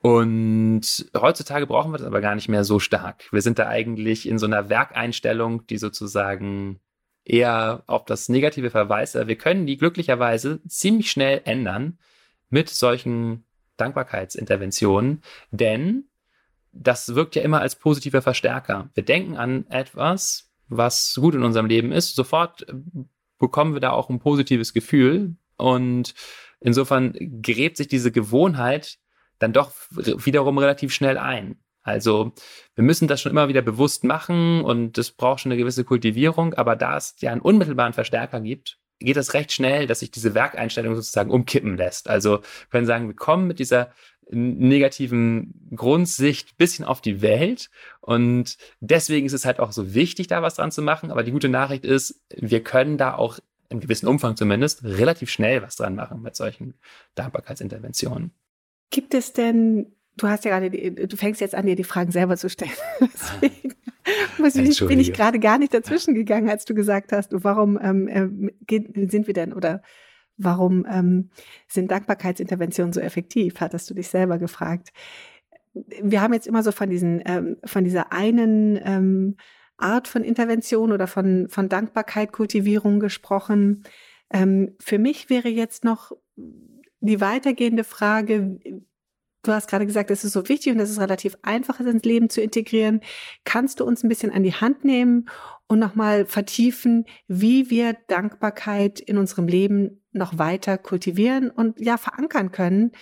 Und 0.00 1.10
heutzutage 1.16 1.66
brauchen 1.66 1.92
wir 1.92 1.98
das 1.98 2.06
aber 2.06 2.20
gar 2.20 2.34
nicht 2.34 2.48
mehr 2.48 2.64
so 2.64 2.78
stark. 2.78 3.32
Wir 3.32 3.42
sind 3.42 3.58
da 3.58 3.66
eigentlich 3.66 4.28
in 4.28 4.38
so 4.38 4.46
einer 4.46 4.68
Werkeinstellung, 4.68 5.66
die 5.66 5.78
sozusagen 5.78 6.78
eher 7.28 7.84
auf 7.86 8.04
das 8.04 8.28
Negative 8.28 8.70
verweist. 8.70 9.14
Wir 9.14 9.36
können 9.36 9.66
die 9.66 9.76
glücklicherweise 9.76 10.60
ziemlich 10.66 11.10
schnell 11.10 11.42
ändern 11.44 11.98
mit 12.50 12.68
solchen 12.68 13.44
Dankbarkeitsinterventionen, 13.76 15.22
denn 15.50 16.04
das 16.72 17.14
wirkt 17.14 17.36
ja 17.36 17.42
immer 17.42 17.60
als 17.60 17.76
positiver 17.76 18.22
Verstärker. 18.22 18.90
Wir 18.94 19.04
denken 19.04 19.36
an 19.36 19.66
etwas, 19.68 20.50
was 20.68 21.14
gut 21.14 21.34
in 21.34 21.42
unserem 21.42 21.66
Leben 21.66 21.92
ist, 21.92 22.14
sofort 22.14 22.66
bekommen 23.38 23.74
wir 23.74 23.80
da 23.80 23.90
auch 23.90 24.10
ein 24.10 24.18
positives 24.18 24.72
Gefühl 24.72 25.36
Und 25.58 26.14
insofern 26.60 27.14
gräbt 27.42 27.76
sich 27.76 27.88
diese 27.88 28.10
Gewohnheit 28.10 28.98
dann 29.38 29.52
doch 29.52 29.72
wiederum 29.90 30.56
relativ 30.58 30.94
schnell 30.94 31.18
ein. 31.18 31.60
Also 31.88 32.32
wir 32.74 32.84
müssen 32.84 33.08
das 33.08 33.20
schon 33.20 33.32
immer 33.32 33.48
wieder 33.48 33.62
bewusst 33.62 34.04
machen 34.04 34.62
und 34.62 34.98
das 34.98 35.10
braucht 35.10 35.40
schon 35.40 35.52
eine 35.52 35.58
gewisse 35.58 35.84
Kultivierung, 35.84 36.54
aber 36.54 36.76
da 36.76 36.96
es 36.96 37.16
ja 37.20 37.32
einen 37.32 37.40
unmittelbaren 37.40 37.94
Verstärker 37.94 38.40
gibt, 38.40 38.78
geht 39.00 39.16
das 39.16 39.34
recht 39.34 39.52
schnell, 39.52 39.86
dass 39.86 40.00
sich 40.00 40.10
diese 40.10 40.34
Werkeinstellung 40.34 40.94
sozusagen 40.94 41.30
umkippen 41.30 41.76
lässt. 41.76 42.08
Also 42.08 42.40
wir 42.40 42.68
können 42.70 42.86
sagen, 42.86 43.08
wir 43.08 43.16
kommen 43.16 43.46
mit 43.46 43.58
dieser 43.58 43.92
negativen 44.30 45.70
Grundsicht 45.74 46.58
bisschen 46.58 46.84
auf 46.84 47.00
die 47.00 47.22
Welt 47.22 47.70
und 48.00 48.58
deswegen 48.80 49.26
ist 49.26 49.32
es 49.32 49.46
halt 49.46 49.58
auch 49.58 49.72
so 49.72 49.94
wichtig, 49.94 50.26
da 50.26 50.42
was 50.42 50.56
dran 50.56 50.70
zu 50.70 50.82
machen. 50.82 51.10
Aber 51.10 51.22
die 51.22 51.32
gute 51.32 51.48
Nachricht 51.48 51.86
ist, 51.86 52.20
wir 52.36 52.62
können 52.62 52.98
da 52.98 53.14
auch 53.14 53.38
im 53.70 53.80
gewissen 53.80 54.08
Umfang 54.08 54.36
zumindest 54.36 54.84
relativ 54.84 55.30
schnell 55.30 55.62
was 55.62 55.76
dran 55.76 55.94
machen 55.94 56.20
mit 56.20 56.36
solchen 56.36 56.74
Dankbarkeitsinterventionen. 57.14 58.32
Gibt 58.90 59.14
es 59.14 59.32
denn, 59.32 59.94
du 60.18 60.28
hast 60.28 60.44
ja 60.44 60.50
gerade, 60.50 60.70
die, 60.70 60.94
du 60.94 61.16
fängst 61.16 61.40
jetzt 61.40 61.54
an, 61.54 61.66
dir 61.66 61.76
die 61.76 61.84
Fragen 61.84 62.10
selber 62.10 62.36
zu 62.36 62.48
stellen. 62.48 62.72
Deswegen 64.38 64.70
ich, 64.70 64.86
bin 64.86 65.00
ich 65.00 65.12
gerade 65.12 65.38
gar 65.38 65.58
nicht 65.58 65.74
dazwischen 65.74 66.14
gegangen, 66.14 66.48
als 66.48 66.64
du 66.64 66.74
gesagt 66.74 67.12
hast, 67.12 67.30
warum 67.32 67.78
ähm, 67.80 68.50
äh, 68.68 69.06
sind 69.08 69.26
wir 69.26 69.34
denn 69.34 69.52
oder 69.52 69.82
warum 70.36 70.86
ähm, 70.88 71.30
sind 71.66 71.90
Dankbarkeitsinterventionen 71.90 72.92
so 72.92 73.00
effektiv? 73.00 73.60
Hattest 73.60 73.90
du 73.90 73.94
dich 73.94 74.08
selber 74.08 74.38
gefragt. 74.38 74.92
Wir 75.74 76.22
haben 76.22 76.32
jetzt 76.32 76.46
immer 76.46 76.62
so 76.62 76.72
von 76.72 76.88
diesen, 76.88 77.22
ähm, 77.26 77.56
von 77.64 77.84
dieser 77.84 78.12
einen 78.12 78.78
ähm, 78.82 79.36
Art 79.76 80.08
von 80.08 80.24
Intervention 80.24 80.92
oder 80.92 81.06
von, 81.06 81.48
von 81.48 81.68
Dankbarkeit, 81.68 82.32
Kultivierung 82.32 83.00
gesprochen. 83.00 83.84
Ähm, 84.30 84.74
für 84.80 84.98
mich 84.98 85.30
wäre 85.30 85.48
jetzt 85.48 85.84
noch 85.84 86.12
die 87.00 87.20
weitergehende 87.20 87.84
Frage, 87.84 88.58
du 89.42 89.52
hast 89.52 89.68
gerade 89.68 89.86
gesagt, 89.86 90.10
es 90.10 90.24
ist 90.24 90.32
so 90.32 90.48
wichtig 90.48 90.72
und 90.72 90.80
es 90.80 90.90
ist 90.90 91.00
relativ 91.00 91.36
einfach, 91.42 91.80
es 91.80 91.86
ins 91.86 92.04
Leben 92.04 92.30
zu 92.30 92.40
integrieren. 92.40 93.00
Kannst 93.44 93.80
du 93.80 93.84
uns 93.84 94.02
ein 94.02 94.08
bisschen 94.08 94.32
an 94.32 94.42
die 94.42 94.54
Hand 94.54 94.84
nehmen 94.84 95.28
und 95.66 95.78
nochmal 95.78 96.26
vertiefen, 96.26 97.04
wie 97.26 97.70
wir 97.70 97.96
Dankbarkeit 98.08 99.00
in 99.00 99.18
unserem 99.18 99.46
Leben 99.46 100.02
noch 100.12 100.38
weiter 100.38 100.78
kultivieren 100.78 101.50
und 101.50 101.80
ja, 101.80 101.96
verankern 101.96 102.52
können, 102.52 102.92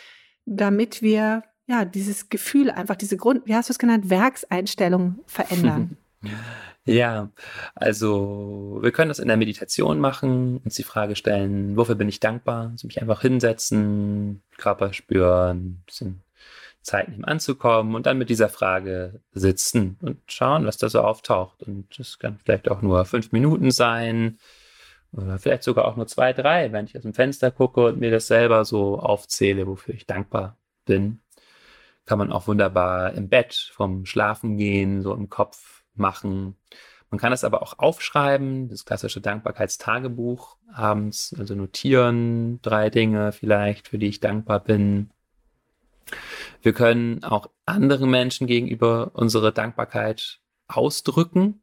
damit 0.44 1.02
wir 1.02 1.42
ja 1.66 1.84
dieses 1.84 2.28
Gefühl 2.28 2.70
einfach, 2.70 2.96
diese 2.96 3.16
Grund, 3.16 3.46
wie 3.46 3.54
hast 3.54 3.68
du 3.68 3.72
es 3.72 3.78
genannt, 3.78 4.10
Werkseinstellung 4.10 5.20
verändern? 5.26 5.96
Ja, 6.88 7.30
also 7.74 8.78
wir 8.80 8.92
können 8.92 9.08
das 9.08 9.18
in 9.18 9.26
der 9.26 9.36
Meditation 9.36 9.98
machen, 9.98 10.58
uns 10.58 10.76
die 10.76 10.84
Frage 10.84 11.16
stellen, 11.16 11.76
wofür 11.76 11.96
bin 11.96 12.08
ich 12.08 12.20
dankbar? 12.20 12.70
Also 12.70 12.86
mich 12.86 13.02
einfach 13.02 13.22
hinsetzen, 13.22 14.40
Körper 14.56 14.92
spüren, 14.92 15.58
ein 15.58 15.82
bisschen 15.84 16.22
Zeit 16.86 17.08
nehmen 17.08 17.24
anzukommen 17.24 17.94
und 17.94 18.06
dann 18.06 18.16
mit 18.16 18.30
dieser 18.30 18.48
Frage 18.48 19.20
sitzen 19.32 19.98
und 20.00 20.18
schauen, 20.28 20.64
was 20.66 20.78
da 20.78 20.88
so 20.88 21.00
auftaucht. 21.00 21.62
Und 21.64 21.98
das 21.98 22.18
kann 22.18 22.38
vielleicht 22.42 22.70
auch 22.70 22.80
nur 22.80 23.04
fünf 23.04 23.32
Minuten 23.32 23.70
sein 23.72 24.38
oder 25.12 25.38
vielleicht 25.38 25.64
sogar 25.64 25.86
auch 25.86 25.96
nur 25.96 26.06
zwei, 26.06 26.32
drei, 26.32 26.72
wenn 26.72 26.86
ich 26.86 26.96
aus 26.96 27.02
dem 27.02 27.14
Fenster 27.14 27.50
gucke 27.50 27.86
und 27.86 27.98
mir 27.98 28.10
das 28.10 28.28
selber 28.28 28.64
so 28.64 28.98
aufzähle, 28.98 29.66
wofür 29.66 29.94
ich 29.94 30.06
dankbar 30.06 30.56
bin. 30.84 31.20
Kann 32.04 32.18
man 32.18 32.30
auch 32.30 32.46
wunderbar 32.46 33.14
im 33.14 33.28
Bett 33.28 33.70
vom 33.74 34.06
Schlafen 34.06 34.56
gehen, 34.56 35.02
so 35.02 35.12
im 35.12 35.28
Kopf 35.28 35.82
machen. 35.94 36.56
Man 37.10 37.18
kann 37.18 37.32
es 37.32 37.42
aber 37.42 37.62
auch 37.62 37.78
aufschreiben, 37.78 38.68
das 38.68 38.84
klassische 38.84 39.20
Dankbarkeitstagebuch 39.20 40.56
abends, 40.72 41.34
also 41.36 41.54
notieren, 41.54 42.60
drei 42.62 42.90
Dinge 42.90 43.32
vielleicht, 43.32 43.88
für 43.88 43.98
die 43.98 44.06
ich 44.06 44.20
dankbar 44.20 44.60
bin. 44.60 45.10
Wir 46.62 46.72
können 46.72 47.24
auch 47.24 47.50
anderen 47.64 48.10
Menschen 48.10 48.46
gegenüber 48.46 49.10
unsere 49.14 49.52
Dankbarkeit 49.52 50.38
ausdrücken. 50.68 51.62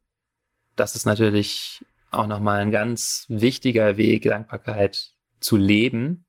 Das 0.76 0.94
ist 0.94 1.06
natürlich 1.06 1.82
auch 2.10 2.26
nochmal 2.26 2.60
ein 2.60 2.70
ganz 2.70 3.24
wichtiger 3.28 3.96
Weg, 3.96 4.24
Dankbarkeit 4.24 5.12
zu 5.40 5.56
leben. 5.56 6.26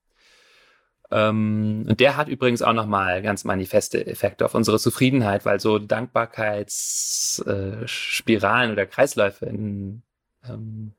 Ähm, 1.11 1.85
und 1.87 1.99
der 1.99 2.17
hat 2.17 2.27
übrigens 2.27 2.63
auch 2.63 2.73
nochmal 2.73 3.21
ganz 3.21 3.43
manifeste 3.43 4.07
Effekte 4.07 4.45
auf 4.45 4.55
unsere 4.55 4.79
Zufriedenheit, 4.79 5.45
weil 5.45 5.59
so 5.59 5.77
Dankbarkeitsspiralen 5.77 8.69
äh, 8.69 8.73
oder 8.73 8.87
Kreisläufe 8.87 9.45
in, 9.45 10.01
ähm, 10.49 10.93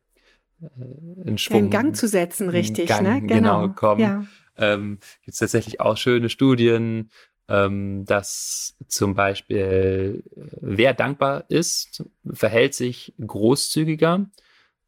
äh, 0.62 1.28
in 1.28 1.38
Schwung. 1.38 1.64
In 1.64 1.70
Gang 1.70 1.96
zu 1.96 2.06
setzen, 2.06 2.50
richtig, 2.50 2.88
Gang, 2.88 3.02
ne? 3.02 3.20
Genau, 3.20 3.62
genau 3.62 3.74
kommen. 3.74 4.00
Ja. 4.00 4.24
Ähm, 4.58 4.98
Gibt 5.22 5.34
es 5.34 5.38
tatsächlich 5.38 5.80
auch 5.80 5.96
schöne 5.96 6.28
Studien, 6.28 7.10
ähm, 7.48 8.04
dass 8.04 8.76
zum 8.88 9.14
Beispiel, 9.14 10.22
äh, 10.36 10.50
wer 10.60 10.94
dankbar 10.94 11.44
ist, 11.48 12.04
verhält 12.32 12.74
sich 12.74 13.14
großzügiger. 13.24 14.26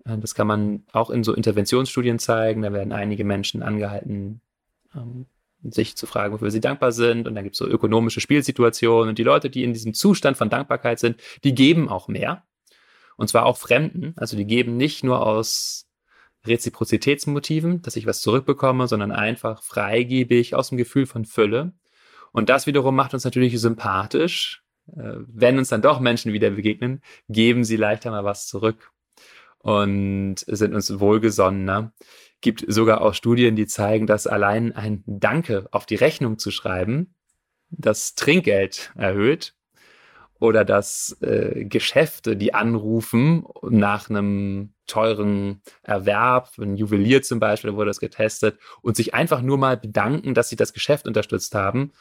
Äh, 0.05 0.19
das 0.19 0.35
kann 0.35 0.47
man 0.47 0.85
auch 0.93 1.11
in 1.11 1.23
so 1.25 1.35
Interventionsstudien 1.35 2.19
zeigen. 2.19 2.63
Da 2.63 2.73
werden 2.73 2.93
einige 2.93 3.25
Menschen 3.25 3.63
angehalten, 3.63 4.41
ähm, 4.95 5.27
sich 5.63 5.97
zu 5.97 6.07
fragen, 6.07 6.35
wofür 6.35 6.51
sie 6.51 6.61
dankbar 6.61 6.93
sind. 6.93 7.29
Und 7.29 7.35
dann 7.35 7.45
gibt 7.45 7.55
es 7.55 7.59
so 7.59 7.67
ökonomische 7.67 8.21
Spielsituationen. 8.21 9.11
Und 9.11 9.19
die 9.19 9.25
Leute, 9.25 9.51
die 9.51 9.65
in 9.65 9.73
diesem 9.73 9.95
Zustand 9.95 10.37
von 10.37 10.51
Dankbarkeit 10.51 10.99
sind, 10.99 11.21
die 11.45 11.55
geben 11.55 11.89
auch 11.89 12.09
mehr. 12.09 12.45
Und 13.17 13.29
zwar 13.29 13.47
auch 13.47 13.57
Fremden. 13.57 14.15
Also 14.17 14.37
die 14.37 14.47
geben 14.47 14.77
nicht 14.77 15.03
nur 15.03 15.27
aus 15.27 15.88
Reziprozitätsmotiven, 16.49 17.83
dass 17.83 17.97
ich 17.97 18.07
was 18.07 18.21
zurückbekomme, 18.21 18.89
sondern 18.89 19.13
einfach 19.13 19.63
freigebig 19.63 20.55
aus 20.55 20.71
dem 20.71 20.79
Gefühl 20.79 21.07
von 21.07 21.25
Fülle. 21.25 21.73
Und 22.33 22.49
das 22.49 22.67
wiederum 22.67 22.95
macht 22.97 23.15
uns 23.15 23.25
natürlich 23.25 23.59
sympathisch. 23.61 24.63
Äh, 24.97 25.15
wenn 25.27 25.59
uns 25.59 25.69
dann 25.69 25.83
doch 25.83 26.01
Menschen 26.01 26.33
wieder 26.33 26.51
begegnen, 26.51 27.03
geben 27.29 27.65
sie 27.65 27.77
leichter 27.77 28.11
mal 28.11 28.25
was 28.25 28.47
zurück 28.47 28.91
und 29.59 30.37
sind 30.47 30.75
uns 30.75 31.01
wohlgesonnener 31.01 31.93
gibt 32.41 32.65
sogar 32.69 33.01
auch 33.01 33.15
Studien, 33.15 33.57
die 33.57 33.67
zeigen, 33.67 34.07
dass 34.07 34.27
allein 34.27 34.73
ein 34.73 35.03
Danke 35.07 35.69
auf 35.73 35.87
die 35.87 35.97
Rechnung 35.97 36.39
zu 36.39 36.51
schreiben, 36.51 37.15
das 37.71 38.15
Trinkgeld 38.15 38.93
erhöht 38.97 39.55
oder 40.41 40.65
dass 40.65 41.17
äh, 41.21 41.65
Geschäfte, 41.65 42.37
die 42.37 42.55
anrufen 42.55 43.45
nach 43.63 44.09
einem 44.09 44.73
teuren 44.87 45.63
Erwerb, 45.83 46.53
ein 46.59 46.77
Juwelier 46.77 47.23
zum 47.23 47.41
Beispiel, 47.41 47.75
wurde 47.75 47.91
das 47.91 48.01
getestet, 48.01 48.59
und 48.81 48.97
sich 48.97 49.15
einfach 49.15 49.43
nur 49.43 49.59
mal 49.59 49.77
bedanken, 49.77 50.35
dass 50.35 50.49
sie 50.49 50.57
das 50.57 50.73
Geschäft 50.73 51.07
unterstützt 51.07 51.55
haben, 51.55 51.93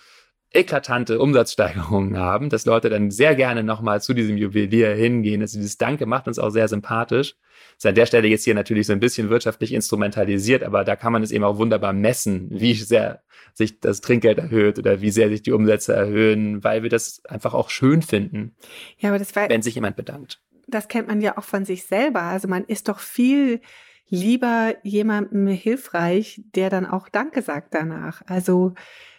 eklatante 0.52 1.20
Umsatzsteigerungen 1.20 2.18
haben, 2.18 2.50
dass 2.50 2.66
Leute 2.66 2.90
dann 2.90 3.12
sehr 3.12 3.36
gerne 3.36 3.64
nochmal 3.64 4.02
zu 4.02 4.14
diesem 4.14 4.38
Juwelier 4.38 4.96
hingehen. 4.96 5.42
Also 5.42 5.58
dieses 5.58 5.78
Danke 5.78 6.06
macht 6.06 6.28
uns 6.28 6.40
auch 6.40 6.50
sehr 6.50 6.68
sympathisch. 6.68 7.36
Ist 7.76 7.86
an 7.86 7.96
der 7.96 8.06
Stelle 8.06 8.28
jetzt 8.28 8.46
hier 8.46 8.56
natürlich 8.56 8.88
so 8.88 8.94
ein 8.94 9.00
bisschen 9.00 9.30
wirtschaftlich 9.30 9.74
instrumentalisiert, 9.74 10.64
aber 10.64 10.84
da 10.84 10.96
kann 10.96 11.14
man 11.14 11.24
es 11.24 11.32
eben 11.32 11.44
auch 11.44 11.58
wunderbar 11.58 11.94
messen, 11.94 12.48
wie 12.52 12.74
sehr 12.74 13.24
sich 13.54 13.80
das 13.80 14.02
Trinkgeld 14.02 14.38
erhöht 14.38 14.80
oder 14.80 15.02
wie 15.02 15.10
sehr 15.10 15.30
sich 15.30 15.42
die 15.42 15.52
Umsätze 15.52 15.94
erhöhen, 15.94 16.64
weil 16.64 16.84
wir 16.84 16.90
das 16.90 17.22
einfach 17.26 17.54
auch 17.54 17.70
schön 17.70 18.02
finden. 18.02 18.56
Ja, 19.00 19.10
aber 19.10 19.20
das 19.20 19.36
war, 19.36 19.50
wenn 19.50 19.62
sich 19.62 19.76
jemand 19.76 19.96
bedankt. 19.96 20.42
Das 20.68 20.88
kennt 20.88 21.08
man 21.08 21.22
ja 21.22 21.38
auch 21.38 21.44
von 21.44 21.66
sich 21.66 21.86
selber. 21.86 22.22
Also 22.22 22.48
man 22.48 22.66
ist 22.66 22.90
doch 22.90 23.00
viel 23.00 23.62
lieber 24.10 24.76
jemandem 24.84 25.48
hilfreich, 25.48 26.42
der 26.56 26.70
dann 26.70 26.86
auch 26.86 27.10
Danke 27.10 27.42
sagt 27.42 27.74
danach. 27.74 28.22
Also 28.28 28.74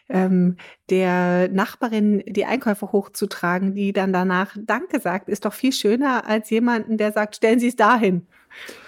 ähm, 0.08 0.56
der 0.90 1.48
Nachbarin 1.48 2.22
die 2.26 2.44
Einkäufe 2.44 2.92
hochzutragen, 2.92 3.74
die 3.74 3.92
dann 3.92 4.12
danach 4.12 4.56
Danke 4.58 5.00
sagt, 5.00 5.28
ist 5.28 5.44
doch 5.44 5.52
viel 5.52 5.72
schöner 5.72 6.26
als 6.26 6.50
jemanden, 6.50 6.96
der 6.96 7.12
sagt, 7.12 7.36
stellen 7.36 7.60
Sie 7.60 7.68
es 7.68 7.76
dahin. 7.76 8.26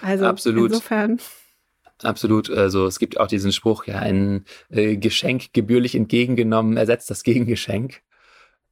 Also 0.01 0.25
Absolut. 0.25 0.71
insofern. 0.71 1.19
Absolut. 2.03 2.49
Also 2.49 2.87
es 2.87 2.99
gibt 2.99 3.19
auch 3.19 3.27
diesen 3.27 3.51
Spruch, 3.51 3.85
ja, 3.85 3.99
ein 3.99 4.45
äh, 4.69 4.97
Geschenk 4.97 5.53
gebührlich 5.53 5.95
entgegengenommen 5.95 6.77
ersetzt 6.77 7.09
das 7.09 7.23
Gegengeschenk. 7.23 8.01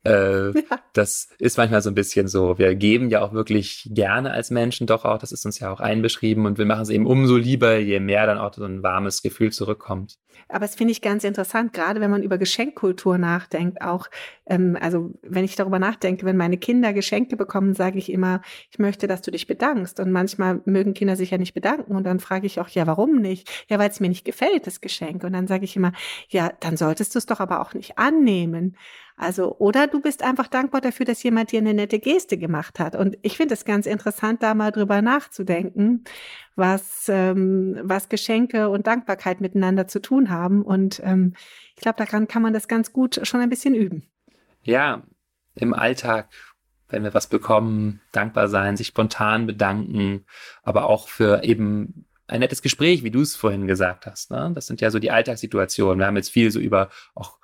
Äh, 0.03 0.51
ja. 0.53 0.79
Das 0.93 1.29
ist 1.39 1.57
manchmal 1.57 1.81
so 1.81 1.89
ein 1.89 1.95
bisschen 1.95 2.27
so. 2.27 2.57
Wir 2.57 2.75
geben 2.75 3.09
ja 3.09 3.21
auch 3.21 3.33
wirklich 3.33 3.89
gerne 3.93 4.31
als 4.31 4.49
Menschen 4.49 4.87
doch 4.87 5.05
auch, 5.05 5.17
das 5.17 5.31
ist 5.31 5.45
uns 5.45 5.59
ja 5.59 5.71
auch 5.71 5.79
einbeschrieben 5.79 6.45
und 6.45 6.57
wir 6.57 6.65
machen 6.65 6.81
es 6.81 6.89
eben 6.89 7.05
umso 7.05 7.37
lieber, 7.37 7.77
je 7.77 7.99
mehr 7.99 8.25
dann 8.25 8.37
auch 8.37 8.53
so 8.53 8.63
ein 8.63 8.83
warmes 8.83 9.21
Gefühl 9.21 9.51
zurückkommt. 9.51 10.17
Aber 10.47 10.65
es 10.65 10.75
finde 10.75 10.91
ich 10.91 11.01
ganz 11.01 11.23
interessant, 11.23 11.73
gerade 11.73 12.01
wenn 12.01 12.09
man 12.09 12.23
über 12.23 12.37
Geschenkkultur 12.37 13.17
nachdenkt, 13.17 13.81
auch, 13.81 14.07
ähm, 14.47 14.77
also 14.81 15.13
wenn 15.21 15.43
ich 15.43 15.55
darüber 15.55 15.77
nachdenke, 15.77 16.25
wenn 16.25 16.37
meine 16.37 16.57
Kinder 16.57 16.91
Geschenke 16.91 17.37
bekommen, 17.37 17.75
sage 17.75 17.99
ich 17.99 18.11
immer, 18.11 18.41
ich 18.71 18.79
möchte, 18.79 19.07
dass 19.07 19.21
du 19.21 19.29
dich 19.31 19.45
bedankst. 19.45 19.99
Und 19.99 20.11
manchmal 20.11 20.61
mögen 20.65 20.93
Kinder 20.93 21.15
sich 21.15 21.31
ja 21.31 21.37
nicht 21.37 21.53
bedanken 21.53 21.95
und 21.95 22.03
dann 22.03 22.19
frage 22.19 22.47
ich 22.47 22.59
auch, 22.59 22.69
ja, 22.69 22.87
warum 22.87 23.17
nicht? 23.17 23.49
Ja, 23.69 23.77
weil 23.77 23.89
es 23.89 23.99
mir 23.99 24.09
nicht 24.09 24.25
gefällt, 24.25 24.65
das 24.65 24.81
Geschenk. 24.81 25.23
Und 25.23 25.33
dann 25.33 25.47
sage 25.47 25.65
ich 25.65 25.75
immer, 25.75 25.91
ja, 26.29 26.51
dann 26.61 26.77
solltest 26.77 27.13
du 27.13 27.19
es 27.19 27.25
doch 27.27 27.39
aber 27.39 27.61
auch 27.61 27.73
nicht 27.73 27.97
annehmen. 27.99 28.75
Also, 29.19 29.57
oder 29.57 29.87
du 29.87 29.99
bist 29.99 30.23
einfach 30.23 30.47
dankbar 30.47 30.79
dafür, 30.79 31.05
dass 31.05 31.21
jemand 31.23 31.51
dir 31.51 31.59
eine 31.59 31.73
nette 31.73 31.99
Geste 31.99 32.37
gemacht 32.37 32.79
hat. 32.79 32.95
Und 32.95 33.17
ich 33.21 33.35
finde 33.35 33.53
es 33.53 33.65
ganz 33.65 33.85
interessant, 33.85 34.41
da 34.41 34.53
mal 34.53 34.71
drüber 34.71 35.01
nachzudenken, 35.01 36.05
was, 36.55 37.09
ähm, 37.09 37.77
was 37.83 38.07
Geschenke 38.07 38.69
und 38.69 38.87
Dankbarkeit 38.87 39.41
miteinander 39.41 39.89
zu 39.89 40.01
tun 40.01 40.29
haben. 40.29 40.61
Und 40.61 41.01
ähm, 41.03 41.33
ich 41.75 41.81
glaube, 41.81 41.97
daran 41.97 42.29
kann 42.29 42.41
man 42.41 42.53
das 42.53 42.69
ganz 42.69 42.93
gut 42.93 43.19
schon 43.23 43.41
ein 43.41 43.49
bisschen 43.49 43.75
üben. 43.75 44.07
Ja, 44.63 45.03
im 45.55 45.73
Alltag 45.73 46.29
wenn 46.91 47.03
wir 47.03 47.13
was 47.13 47.27
bekommen, 47.27 48.01
dankbar 48.11 48.47
sein, 48.47 48.75
sich 48.75 48.87
spontan 48.87 49.45
bedanken, 49.45 50.25
aber 50.63 50.85
auch 50.85 51.07
für 51.07 51.43
eben 51.43 52.05
ein 52.25 52.39
nettes 52.39 52.63
Gespräch, 52.63 53.03
wie 53.03 53.11
du 53.11 53.21
es 53.21 53.35
vorhin 53.35 53.67
gesagt 53.67 54.07
hast. 54.07 54.31
Ne? 54.31 54.51
Das 54.55 54.65
sind 54.65 54.81
ja 54.81 54.89
so 54.89 54.97
die 54.97 55.11
Alltagssituationen. 55.11 55.99
Wir 55.99 56.07
haben 56.07 56.15
jetzt 56.15 56.31
viel 56.31 56.49
so 56.49 56.59
über 56.59 56.89
auch 57.13 57.38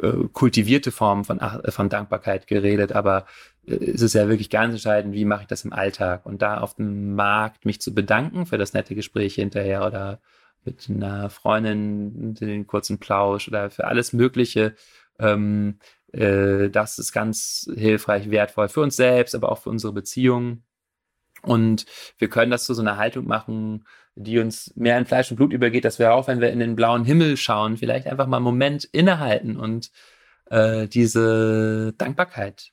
äh, 0.00 0.28
kultivierte 0.32 0.92
Formen 0.92 1.24
von, 1.24 1.40
von 1.68 1.88
Dankbarkeit 1.88 2.46
geredet, 2.46 2.92
aber 2.92 3.26
äh, 3.66 3.74
es 3.74 4.02
ist 4.02 4.14
ja 4.14 4.28
wirklich 4.28 4.50
ganz 4.50 4.74
entscheidend, 4.74 5.14
wie 5.14 5.24
mache 5.24 5.42
ich 5.42 5.48
das 5.48 5.64
im 5.64 5.72
Alltag 5.72 6.26
und 6.26 6.42
da 6.42 6.58
auf 6.58 6.74
dem 6.74 7.14
Markt 7.14 7.64
mich 7.64 7.80
zu 7.80 7.94
bedanken 7.94 8.46
für 8.46 8.58
das 8.58 8.72
nette 8.72 8.94
Gespräch 8.94 9.34
hinterher 9.34 9.86
oder 9.86 10.20
mit 10.64 10.88
einer 10.88 11.30
Freundin 11.30 12.34
den 12.34 12.66
kurzen 12.66 12.98
Plausch 12.98 13.48
oder 13.48 13.70
für 13.70 13.86
alles 13.86 14.12
Mögliche. 14.12 14.74
Ähm, 15.18 15.78
äh, 16.12 16.70
das 16.70 16.98
ist 16.98 17.12
ganz 17.12 17.70
hilfreich, 17.74 18.30
wertvoll 18.30 18.68
für 18.68 18.80
uns 18.82 18.96
selbst, 18.96 19.34
aber 19.34 19.50
auch 19.50 19.58
für 19.58 19.70
unsere 19.70 19.92
Beziehungen. 19.92 20.64
Und 21.42 21.86
wir 22.18 22.28
können 22.28 22.52
das 22.52 22.64
zu 22.64 22.74
so 22.74 22.82
einer 22.82 22.96
Haltung 22.96 23.26
machen, 23.26 23.84
die 24.14 24.38
uns 24.38 24.72
mehr 24.76 24.98
in 24.98 25.06
Fleisch 25.06 25.30
und 25.30 25.36
Blut 25.36 25.52
übergeht, 25.52 25.84
dass 25.84 25.98
wir 25.98 26.12
auch, 26.12 26.28
wenn 26.28 26.40
wir 26.40 26.50
in 26.50 26.58
den 26.58 26.76
blauen 26.76 27.04
Himmel 27.04 27.36
schauen, 27.36 27.76
vielleicht 27.76 28.06
einfach 28.06 28.26
mal 28.26 28.38
einen 28.38 28.44
Moment 28.44 28.84
innehalten 28.84 29.56
und 29.56 29.90
äh, 30.50 30.86
diese 30.88 31.94
Dankbarkeit 31.96 32.72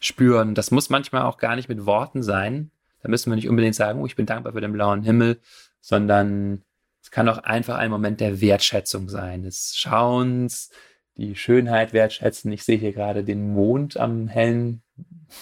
spüren. 0.00 0.54
Das 0.54 0.70
muss 0.70 0.90
manchmal 0.90 1.22
auch 1.22 1.38
gar 1.38 1.56
nicht 1.56 1.68
mit 1.68 1.86
Worten 1.86 2.22
sein. 2.22 2.70
Da 3.00 3.08
müssen 3.08 3.30
wir 3.30 3.36
nicht 3.36 3.48
unbedingt 3.48 3.74
sagen, 3.74 4.00
oh, 4.00 4.06
ich 4.06 4.16
bin 4.16 4.26
dankbar 4.26 4.52
für 4.52 4.60
den 4.60 4.72
blauen 4.72 5.02
Himmel, 5.02 5.40
sondern 5.80 6.62
es 7.02 7.10
kann 7.10 7.28
auch 7.28 7.38
einfach 7.38 7.76
ein 7.78 7.90
Moment 7.90 8.20
der 8.20 8.40
Wertschätzung 8.40 9.08
sein, 9.08 9.42
des 9.42 9.76
Schauens, 9.76 10.70
die 11.16 11.34
Schönheit 11.34 11.92
wertschätzen. 11.92 12.50
Ich 12.52 12.64
sehe 12.64 12.78
hier 12.78 12.92
gerade 12.92 13.24
den 13.24 13.52
Mond 13.52 13.96
am 13.96 14.28
hellen 14.28 14.82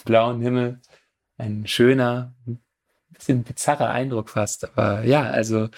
blauen 0.05 0.41
Himmel. 0.41 0.81
Ein 1.37 1.67
schöner, 1.67 2.35
bisschen 3.21 3.45
bizarrer 3.45 3.91
Eindruck 3.91 4.31
fast. 4.31 4.65
Aber 4.65 5.05
ja, 5.05 5.23
also 5.23 5.69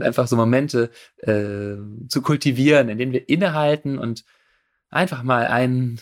einfach 0.00 0.28
so 0.28 0.36
Momente 0.36 0.90
äh, 1.18 1.76
zu 2.08 2.22
kultivieren, 2.22 2.88
in 2.88 2.98
denen 2.98 3.12
wir 3.12 3.28
innehalten 3.28 3.98
und 3.98 4.24
einfach 4.90 5.22
mal 5.22 5.46
einen 5.46 6.00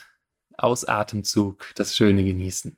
Ausatemzug 0.57 1.67
das 1.75 1.95
Schöne 1.95 2.25
genießen. 2.25 2.77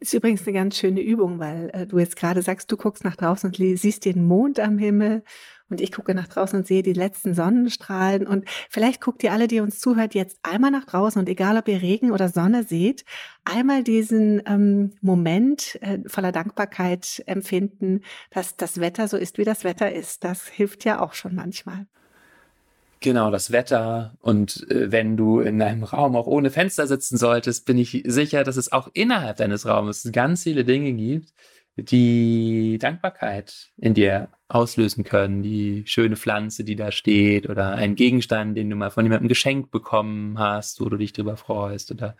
Ist 0.00 0.12
übrigens 0.12 0.46
eine 0.46 0.52
ganz 0.52 0.76
schöne 0.76 1.00
Übung, 1.00 1.38
weil 1.38 1.70
äh, 1.72 1.86
du 1.86 1.98
jetzt 1.98 2.16
gerade 2.16 2.42
sagst, 2.42 2.70
du 2.70 2.76
guckst 2.76 3.04
nach 3.04 3.16
draußen 3.16 3.50
und 3.50 3.78
siehst 3.78 4.04
den 4.04 4.24
Mond 4.24 4.60
am 4.60 4.78
Himmel 4.78 5.22
und 5.72 5.80
ich 5.80 5.92
gucke 5.92 6.14
nach 6.14 6.28
draußen 6.28 6.58
und 6.58 6.66
sehe 6.66 6.82
die 6.82 6.92
letzten 6.92 7.34
Sonnenstrahlen. 7.34 8.26
Und 8.26 8.48
vielleicht 8.70 9.00
guckt 9.00 9.22
ihr 9.24 9.32
alle, 9.32 9.48
die 9.48 9.60
uns 9.60 9.80
zuhört, 9.80 10.14
jetzt 10.14 10.38
einmal 10.42 10.70
nach 10.70 10.84
draußen 10.84 11.20
und 11.20 11.28
egal, 11.28 11.56
ob 11.56 11.66
ihr 11.68 11.82
Regen 11.82 12.12
oder 12.12 12.28
Sonne 12.28 12.62
seht, 12.64 13.04
einmal 13.44 13.82
diesen 13.82 14.42
ähm, 14.46 14.92
Moment 15.00 15.78
äh, 15.82 15.98
voller 16.06 16.32
Dankbarkeit 16.32 17.22
empfinden, 17.26 18.02
dass 18.30 18.56
das 18.56 18.80
Wetter 18.80 19.08
so 19.08 19.16
ist, 19.16 19.38
wie 19.38 19.44
das 19.44 19.64
Wetter 19.64 19.92
ist. 19.92 20.24
Das 20.24 20.46
hilft 20.46 20.84
ja 20.84 21.00
auch 21.00 21.14
schon 21.14 21.34
manchmal. 21.34 21.86
Genau, 23.02 23.32
das 23.32 23.50
Wetter. 23.50 24.14
Und 24.20 24.64
äh, 24.70 24.92
wenn 24.92 25.16
du 25.16 25.40
in 25.40 25.60
einem 25.60 25.82
Raum 25.82 26.14
auch 26.16 26.26
ohne 26.26 26.50
Fenster 26.50 26.86
sitzen 26.86 27.16
solltest, 27.16 27.66
bin 27.66 27.76
ich 27.76 28.02
sicher, 28.06 28.44
dass 28.44 28.56
es 28.56 28.70
auch 28.70 28.88
innerhalb 28.94 29.38
deines 29.38 29.66
Raumes 29.66 30.08
ganz 30.12 30.44
viele 30.44 30.64
Dinge 30.64 30.92
gibt, 30.92 31.32
die 31.76 32.78
Dankbarkeit 32.78 33.70
in 33.76 33.94
dir 33.94 34.28
auslösen 34.48 35.04
können. 35.04 35.42
Die 35.42 35.84
schöne 35.86 36.16
Pflanze, 36.16 36.64
die 36.64 36.76
da 36.76 36.92
steht 36.92 37.48
oder 37.48 37.72
ein 37.72 37.94
Gegenstand, 37.94 38.56
den 38.56 38.70
du 38.70 38.76
mal 38.76 38.90
von 38.90 39.04
jemandem 39.04 39.28
geschenkt 39.28 39.70
bekommen 39.70 40.38
hast, 40.38 40.80
wo 40.80 40.88
du 40.88 40.96
dich 40.96 41.12
drüber 41.12 41.36
freust. 41.36 41.90
Oder 41.90 42.16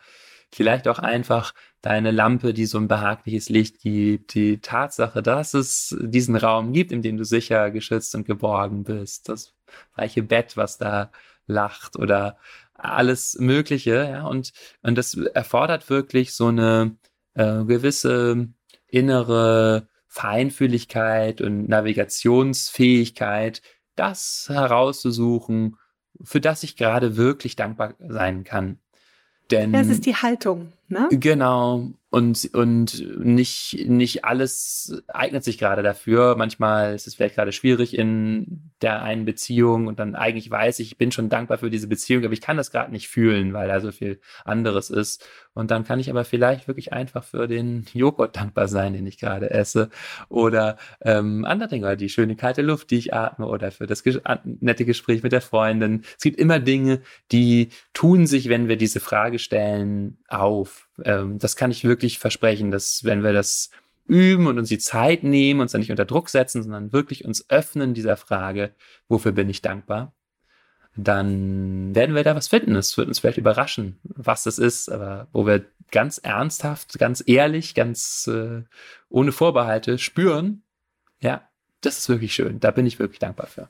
vielleicht 0.51 0.89
auch 0.89 0.99
einfach 0.99 1.55
deine 1.83 2.11
Lampe, 2.11 2.55
die 2.55 2.67
so 2.67 2.79
ein 2.79 2.89
behagliches 2.89 3.49
Licht 3.49 3.81
gibt, 3.81 4.35
die 4.35 4.59
Tatsache, 4.59 5.23
dass 5.23 5.55
es 5.55 5.97
diesen 6.01 6.37
Raum 6.37 6.73
gibt, 6.73 6.93
in 6.93 7.03
dem 7.03 7.17
du 7.17 7.25
sicher 7.25 7.71
geschützt 7.71 8.15
und 8.15 8.27
geborgen 8.27 8.85
bist, 8.85 9.29
das 9.29 9.55
weiche 9.97 10.23
Bett, 10.23 10.57
was 10.57 10.79
da 10.79 11.11
lacht 11.47 11.97
oder 11.97 12.39
alles 12.75 13.37
Mögliche, 13.39 14.09
ja, 14.11 14.27
und, 14.27 14.53
und 14.83 14.97
das 14.97 15.15
erfordert 15.15 15.89
wirklich 15.91 16.35
so 16.35 16.49
eine 16.49 16.97
äh, 17.35 17.65
gewisse 17.65 18.49
innere 18.93 19.89
Feinfühligkeit 20.07 21.41
und 21.41 21.69
Navigationsfähigkeit, 21.69 23.63
das 23.97 24.47
herauszusuchen, 24.49 25.77
für 26.23 26.41
das 26.41 26.63
ich 26.63 26.77
gerade 26.77 27.17
wirklich 27.17 27.57
dankbar 27.57 27.95
sein 27.99 28.45
kann. 28.45 28.79
Denn 29.51 29.73
das 29.73 29.89
ist 29.89 30.07
die 30.07 30.15
Haltung, 30.15 30.73
ne? 30.89 31.09
Genau. 31.11 31.91
Und, 32.13 32.51
und 32.53 33.25
nicht, 33.25 33.87
nicht 33.89 34.27
alles 34.27 35.03
eignet 35.09 35.45
sich 35.45 35.57
gerade 35.57 35.83
dafür. 35.83 36.37
Manchmal 36.37 36.95
ist 36.95 37.07
es 37.07 37.15
vielleicht 37.15 37.37
gerade 37.37 37.53
schwierig 37.53 37.97
in 37.97 38.71
der 38.83 39.01
einen 39.01 39.25
Beziehung 39.25 39.87
und 39.87 39.99
dann 39.99 40.15
eigentlich 40.15 40.51
weiß 40.51 40.81
ich, 40.81 40.89
ich 40.89 40.99
bin 40.99 41.11
schon 41.11 41.31
dankbar 41.31 41.57
für 41.57 41.71
diese 41.71 41.87
Beziehung, 41.89 42.23
aber 42.23 42.35
ich 42.35 42.43
kann 42.43 42.59
das 42.59 42.71
gerade 42.71 42.93
nicht 42.93 43.09
fühlen, 43.09 43.55
weil 43.55 43.69
da 43.69 43.81
so 43.81 43.93
viel 43.93 44.21
anderes 44.45 44.91
ist. 44.91 45.27
Und 45.55 45.71
dann 45.71 45.85
kann 45.85 46.01
ich 46.01 46.11
aber 46.11 46.27
vielleicht 46.27 46.69
wirklich 46.69 46.93
einfach 46.93 47.25
für 47.25 47.49
den 47.49 47.87
Joghurt 47.95 48.37
dankbar 48.37 48.69
sein, 48.69 48.93
den 48.93 49.07
ich 49.07 49.19
gerade 49.19 49.51
esse. 49.51 49.89
Oder 50.29 50.77
ähm, 51.01 51.47
andere 51.47 51.71
Dinge, 51.71 51.87
oder 51.87 51.97
die 51.97 52.11
schöne 52.11 52.37
kalte 52.37 52.61
Luft, 52.61 52.91
die 52.91 52.99
ich 52.99 53.15
atme, 53.15 53.47
oder 53.47 53.71
für 53.71 53.87
das 53.87 54.03
nette 54.45 54.85
Gespräch 54.85 55.23
mit 55.23 55.33
der 55.33 55.41
Freundin. 55.41 56.05
Es 56.17 56.23
gibt 56.23 56.39
immer 56.39 56.61
Dinge, 56.61 57.01
die 57.33 57.71
tun 57.95 58.27
sich, 58.27 58.51
wenn 58.51 58.69
wir 58.69 58.77
diese 58.77 59.01
Frage 59.01 59.39
stellen, 59.39 60.19
auf. 60.29 60.89
Ähm, 61.05 61.39
das 61.39 61.57
kann 61.57 61.71
ich 61.71 61.85
wirklich 61.85 62.19
versprechen, 62.19 62.71
dass 62.71 63.05
wenn 63.05 63.23
wir 63.23 63.33
das 63.33 63.71
üben 64.07 64.47
und 64.47 64.59
uns 64.59 64.69
die 64.69 64.79
Zeit 64.79 65.23
nehmen, 65.23 65.61
uns 65.61 65.73
dann 65.73 65.81
nicht 65.81 65.91
unter 65.91 66.05
Druck 66.05 66.29
setzen, 66.29 66.63
sondern 66.63 66.93
wirklich 66.93 67.25
uns 67.25 67.49
öffnen 67.49 67.95
dieser 67.95 68.17
Frage, 68.17 68.75
wofür 69.09 69.33
bin 69.33 69.49
ich 69.49 69.63
dankbar, 69.63 70.15
dann 70.97 71.95
werden 71.95 72.15
wir 72.15 72.25
da 72.25 72.35
was 72.35 72.49
finden. 72.49 72.77
Es 72.77 72.97
wird 72.99 73.09
uns 73.09 73.21
vielleicht 73.21 73.39
überraschen, 73.39 73.99
was 74.03 74.43
das 74.43 74.59
ist, 74.59 74.91
aber 74.91 75.29
wo 75.33 75.47
wir 75.47 75.65
ganz 75.91 76.19
ernsthaft, 76.19 76.99
ganz 76.99 77.23
ehrlich, 77.27 77.75
ganz 77.75 78.29
äh, 78.31 78.63
ohne 79.09 79.33
Vorbehalte 79.33 79.99
spüren, 79.99 80.63
ja, 81.21 81.49
das 81.81 81.99
ist 81.99 82.09
wirklich 82.09 82.35
schön. 82.35 82.61
Da 82.61 82.71
bin 82.71 82.87
ich 82.87 82.99
wirklich 82.99 83.19
dankbar 83.19 83.47
für. 83.47 83.69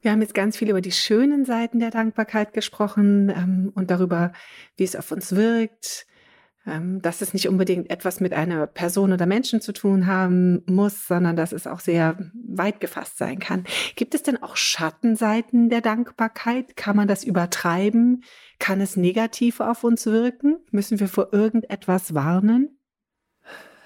Wir 0.00 0.12
haben 0.12 0.22
jetzt 0.22 0.34
ganz 0.34 0.56
viel 0.56 0.70
über 0.70 0.80
die 0.80 0.92
schönen 0.92 1.44
Seiten 1.44 1.80
der 1.80 1.90
Dankbarkeit 1.90 2.52
gesprochen 2.52 3.30
ähm, 3.30 3.72
und 3.74 3.90
darüber, 3.90 4.32
wie 4.76 4.84
es 4.84 4.94
auf 4.94 5.10
uns 5.10 5.34
wirkt, 5.34 6.06
dass 7.02 7.20
es 7.20 7.32
nicht 7.32 7.48
unbedingt 7.48 7.90
etwas 7.90 8.20
mit 8.20 8.32
einer 8.32 8.66
Person 8.66 9.12
oder 9.12 9.26
Menschen 9.26 9.60
zu 9.60 9.72
tun 9.72 10.06
haben 10.06 10.62
muss, 10.66 11.06
sondern 11.06 11.36
dass 11.36 11.52
es 11.52 11.66
auch 11.66 11.80
sehr 11.80 12.16
weit 12.46 12.80
gefasst 12.80 13.18
sein 13.18 13.38
kann. 13.38 13.64
Gibt 13.96 14.14
es 14.14 14.22
denn 14.22 14.42
auch 14.42 14.56
Schattenseiten 14.56 15.70
der 15.70 15.80
Dankbarkeit? 15.80 16.76
Kann 16.76 16.96
man 16.96 17.08
das 17.08 17.24
übertreiben? 17.24 18.24
Kann 18.58 18.80
es 18.80 18.96
negativ 18.96 19.60
auf 19.60 19.84
uns 19.84 20.06
wirken? 20.06 20.58
Müssen 20.70 21.00
wir 21.00 21.08
vor 21.08 21.32
irgendetwas 21.32 22.14
warnen? 22.14 22.78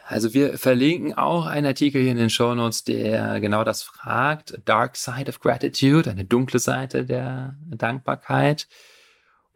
Also 0.05 0.35
wir 0.35 0.59
verlinken 0.59 1.15
auch 1.15 1.47
einen 1.47 1.67
Artikel 1.67 2.03
hier 2.03 2.11
in 2.11 2.19
den 2.19 2.29
Show 2.29 2.55
Notes, 2.55 2.85
der 2.85 3.41
genau 3.41 3.65
das 3.65 3.83
fragt. 3.83 4.61
Dark 4.65 4.97
Side 4.97 5.29
of 5.29 5.41
Gratitude, 5.41 6.11
eine 6.11 6.25
dunkle 6.25 6.59
Seite 6.59 7.07
der 7.07 7.57
Dankbarkeit. 7.71 8.69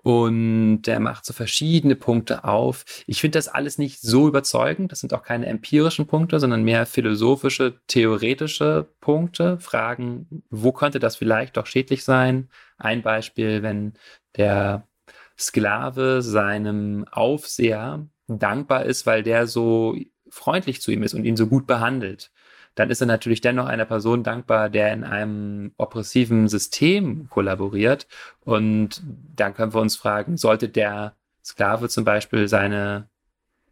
Und 0.07 0.83
der 0.83 1.01
macht 1.01 1.25
so 1.25 1.33
verschiedene 1.33 1.97
Punkte 1.97 2.45
auf. 2.45 2.85
Ich 3.09 3.21
finde 3.21 3.39
das 3.39 3.49
alles 3.49 3.77
nicht 3.77 4.01
so 4.01 4.29
überzeugend. 4.29 4.93
Das 4.93 5.01
sind 5.01 5.13
auch 5.13 5.25
keine 5.25 5.47
empirischen 5.47 6.07
Punkte, 6.07 6.39
sondern 6.39 6.63
mehr 6.63 6.87
philosophische, 6.87 7.81
theoretische 7.89 8.87
Punkte. 9.01 9.59
Fragen, 9.59 10.45
wo 10.49 10.71
könnte 10.71 11.01
das 11.01 11.17
vielleicht 11.17 11.57
doch 11.57 11.67
schädlich 11.67 12.05
sein? 12.05 12.49
Ein 12.79 13.03
Beispiel, 13.03 13.65
wenn 13.65 13.95
der 14.37 14.87
Sklave 15.37 16.23
seinem 16.23 17.05
Aufseher 17.11 18.07
dankbar 18.29 18.85
ist, 18.85 19.07
weil 19.07 19.25
der 19.25 19.49
so 19.49 19.97
freundlich 20.29 20.83
zu 20.83 20.93
ihm 20.93 21.03
ist 21.03 21.15
und 21.15 21.25
ihn 21.25 21.37
so 21.37 21.49
gut 21.49 21.67
behandelt, 21.67 22.31
dann 22.77 22.91
ist 22.91 23.01
er 23.01 23.09
natürlich 23.09 23.41
dennoch 23.41 23.67
einer 23.67 23.85
Person 23.85 24.23
dankbar, 24.23 24.71
der 24.71 24.93
in 24.93 25.03
einem 25.03 25.73
oppressiven 25.77 26.49
System 26.49 27.29
kollaboriert. 27.29 28.07
Und 28.45 29.03
dann 29.35 29.55
können 29.55 29.75
wir 29.75 29.81
uns 29.81 29.97
fragen, 29.97 30.37
sollte 30.37 30.69
der 30.69 31.17
Sklave 31.45 31.89
zum 31.89 32.05
Beispiel 32.05 32.47
seine 32.47 33.09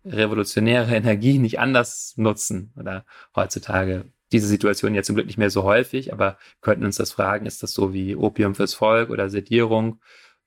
revolutionäre 0.04 0.94
Energie 0.94 1.38
nicht 1.38 1.60
anders 1.60 2.14
nutzen? 2.16 2.72
Oder 2.76 3.04
heutzutage 3.36 4.06
diese 4.32 4.48
Situation 4.48 4.94
jetzt 4.94 5.06
zum 5.06 5.14
Glück 5.14 5.26
nicht 5.26 5.38
mehr 5.38 5.50
so 5.50 5.62
häufig, 5.62 6.12
aber 6.12 6.36
könnten 6.60 6.84
uns 6.84 6.96
das 6.96 7.12
fragen, 7.12 7.46
ist 7.46 7.62
das 7.62 7.72
so 7.72 7.94
wie 7.94 8.16
Opium 8.16 8.56
fürs 8.56 8.74
Volk 8.74 9.10
oder 9.10 9.30
Sedierung? 9.30 10.00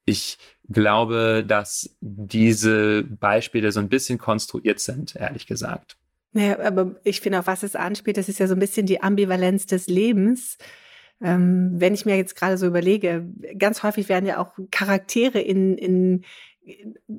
ich 0.07 0.37
glaube, 0.69 1.43
dass 1.45 1.95
diese 1.99 3.03
Beispiele 3.03 3.71
so 3.73 3.81
ein 3.81 3.89
bisschen 3.89 4.17
konstruiert 4.17 4.79
sind, 4.79 5.15
ehrlich 5.15 5.47
gesagt. 5.47 5.97
Naja, 6.37 6.59
aber 6.59 6.97
ich 7.03 7.21
finde, 7.21 7.39
auf 7.39 7.47
was 7.47 7.63
es 7.63 7.75
anspielt, 7.75 8.15
das 8.15 8.29
ist 8.29 8.37
ja 8.37 8.45
so 8.45 8.53
ein 8.53 8.59
bisschen 8.59 8.85
die 8.85 9.01
Ambivalenz 9.01 9.65
des 9.65 9.87
Lebens. 9.87 10.59
Ähm, 11.19 11.71
wenn 11.73 11.95
ich 11.95 12.05
mir 12.05 12.15
jetzt 12.15 12.35
gerade 12.35 12.59
so 12.59 12.67
überlege, 12.67 13.25
ganz 13.57 13.81
häufig 13.81 14.07
werden 14.07 14.27
ja 14.27 14.37
auch 14.37 14.51
Charaktere 14.69 15.39
in, 15.39 15.79
in 15.79 16.23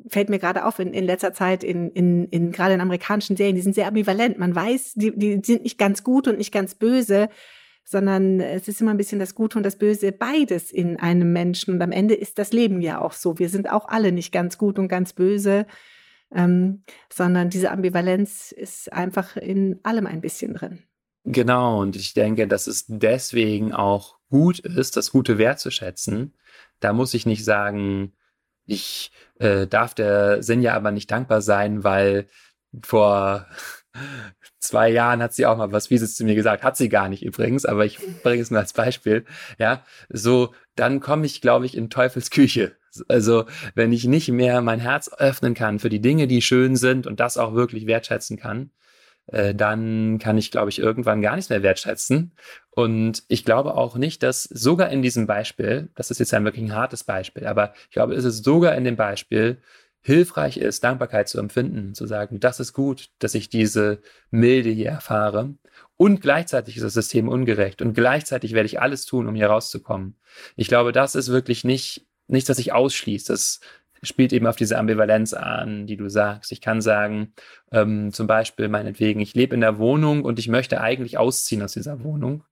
fällt 0.06 0.28
mir 0.28 0.38
gerade 0.38 0.64
auf 0.64 0.78
in, 0.78 0.92
in 0.94 1.04
letzter 1.04 1.32
Zeit 1.32 1.64
in, 1.64 1.90
in, 1.90 2.26
in 2.26 2.52
gerade 2.52 2.74
in 2.74 2.80
amerikanischen 2.80 3.36
Serien, 3.36 3.56
die 3.56 3.62
sind 3.62 3.74
sehr 3.74 3.88
ambivalent. 3.88 4.38
Man 4.38 4.54
weiß, 4.54 4.92
die, 4.94 5.10
die 5.16 5.40
sind 5.42 5.64
nicht 5.64 5.78
ganz 5.78 6.04
gut 6.04 6.28
und 6.28 6.38
nicht 6.38 6.52
ganz 6.52 6.76
böse, 6.76 7.28
sondern 7.82 8.38
es 8.38 8.68
ist 8.68 8.80
immer 8.80 8.92
ein 8.92 8.98
bisschen 8.98 9.18
das 9.18 9.34
Gute 9.34 9.58
und 9.58 9.64
das 9.64 9.78
Böse 9.78 10.12
beides 10.12 10.70
in 10.70 10.96
einem 11.00 11.32
Menschen. 11.32 11.74
Und 11.74 11.82
am 11.82 11.90
Ende 11.90 12.14
ist 12.14 12.38
das 12.38 12.52
Leben 12.52 12.80
ja 12.82 13.00
auch 13.00 13.14
so. 13.14 13.40
Wir 13.40 13.48
sind 13.48 13.68
auch 13.68 13.88
alle 13.88 14.12
nicht 14.12 14.30
ganz 14.30 14.58
gut 14.58 14.78
und 14.78 14.86
ganz 14.86 15.12
böse, 15.12 15.66
ähm, 16.34 16.82
sondern 17.12 17.50
diese 17.50 17.70
Ambivalenz 17.70 18.52
ist 18.52 18.92
einfach 18.92 19.36
in 19.36 19.80
allem 19.82 20.06
ein 20.06 20.20
bisschen 20.20 20.54
drin. 20.54 20.82
Genau, 21.24 21.82
und 21.82 21.96
ich 21.96 22.14
denke, 22.14 22.48
dass 22.48 22.66
es 22.66 22.86
deswegen 22.88 23.74
auch 23.74 24.18
gut 24.30 24.60
ist, 24.60 24.96
das 24.96 25.10
Gute 25.10 25.36
wertzuschätzen. 25.38 26.34
Da 26.80 26.92
muss 26.92 27.12
ich 27.14 27.26
nicht 27.26 27.44
sagen, 27.44 28.14
ich 28.64 29.12
äh, 29.38 29.66
darf 29.66 29.94
der 29.94 30.42
Sinja 30.42 30.74
aber 30.74 30.90
nicht 30.90 31.10
dankbar 31.10 31.42
sein, 31.42 31.84
weil 31.84 32.28
vor 32.82 33.46
zwei 34.58 34.90
Jahren 34.90 35.22
hat 35.22 35.34
sie 35.34 35.46
auch 35.46 35.56
mal 35.56 35.72
was 35.72 35.88
Fieses 35.88 36.14
zu 36.16 36.24
mir 36.24 36.34
gesagt. 36.34 36.62
Hat 36.62 36.76
sie 36.76 36.88
gar 36.88 37.08
nicht 37.08 37.22
übrigens, 37.22 37.66
aber 37.66 37.84
ich 37.84 37.98
bringe 38.22 38.42
es 38.42 38.50
nur 38.50 38.60
als 38.60 38.72
Beispiel. 38.72 39.24
Ja, 39.58 39.84
so, 40.08 40.54
dann 40.76 41.00
komme 41.00 41.26
ich, 41.26 41.40
glaube 41.40 41.66
ich, 41.66 41.76
in 41.76 41.90
Teufels 41.90 42.30
Küche. 42.30 42.77
Also, 43.08 43.44
wenn 43.74 43.92
ich 43.92 44.04
nicht 44.04 44.28
mehr 44.28 44.60
mein 44.60 44.80
Herz 44.80 45.10
öffnen 45.18 45.54
kann 45.54 45.78
für 45.78 45.88
die 45.88 46.00
Dinge, 46.00 46.26
die 46.26 46.42
schön 46.42 46.76
sind 46.76 47.06
und 47.06 47.20
das 47.20 47.36
auch 47.36 47.54
wirklich 47.54 47.86
wertschätzen 47.86 48.36
kann, 48.36 48.70
äh, 49.28 49.54
dann 49.54 50.18
kann 50.18 50.38
ich, 50.38 50.50
glaube 50.50 50.70
ich, 50.70 50.78
irgendwann 50.78 51.20
gar 51.20 51.36
nichts 51.36 51.50
mehr 51.50 51.62
wertschätzen. 51.62 52.32
Und 52.70 53.24
ich 53.28 53.44
glaube 53.44 53.74
auch 53.74 53.96
nicht, 53.96 54.22
dass 54.22 54.44
sogar 54.44 54.90
in 54.90 55.02
diesem 55.02 55.26
Beispiel, 55.26 55.90
das 55.94 56.10
ist 56.10 56.18
jetzt 56.18 56.32
ein 56.34 56.44
wirklich 56.44 56.64
ein 56.64 56.74
hartes 56.74 57.04
Beispiel, 57.04 57.46
aber 57.46 57.74
ich 57.84 57.90
glaube, 57.90 58.14
es 58.14 58.24
ist 58.24 58.44
sogar 58.44 58.74
in 58.74 58.84
dem 58.84 58.96
Beispiel 58.96 59.58
hilfreich 60.00 60.56
ist, 60.56 60.84
Dankbarkeit 60.84 61.28
zu 61.28 61.38
empfinden, 61.38 61.94
zu 61.94 62.06
sagen, 62.06 62.40
das 62.40 62.60
ist 62.60 62.72
gut, 62.72 63.10
dass 63.18 63.34
ich 63.34 63.48
diese 63.48 64.00
Milde 64.30 64.70
hier 64.70 64.90
erfahre. 64.90 65.54
Und 65.96 66.20
gleichzeitig 66.22 66.76
ist 66.76 66.84
das 66.84 66.94
System 66.94 67.28
ungerecht 67.28 67.82
und 67.82 67.92
gleichzeitig 67.94 68.54
werde 68.54 68.66
ich 68.66 68.80
alles 68.80 69.04
tun, 69.04 69.26
um 69.26 69.34
hier 69.34 69.48
rauszukommen. 69.48 70.16
Ich 70.56 70.68
glaube, 70.68 70.92
das 70.92 71.14
ist 71.14 71.28
wirklich 71.28 71.64
nicht 71.64 72.06
nichts, 72.28 72.48
was 72.48 72.58
ich 72.58 72.72
ausschließt. 72.72 73.30
Das 73.30 73.60
spielt 74.02 74.32
eben 74.32 74.46
auf 74.46 74.56
diese 74.56 74.78
Ambivalenz 74.78 75.34
an, 75.34 75.86
die 75.86 75.96
du 75.96 76.08
sagst. 76.08 76.52
Ich 76.52 76.60
kann 76.60 76.80
sagen, 76.80 77.32
ähm, 77.72 78.12
zum 78.12 78.26
Beispiel 78.26 78.68
meinetwegen, 78.68 79.20
ich 79.20 79.34
lebe 79.34 79.54
in 79.54 79.60
der 79.60 79.78
Wohnung 79.78 80.24
und 80.24 80.38
ich 80.38 80.48
möchte 80.48 80.80
eigentlich 80.80 81.18
ausziehen 81.18 81.62
aus 81.62 81.72
dieser 81.72 82.02
Wohnung. 82.04 82.44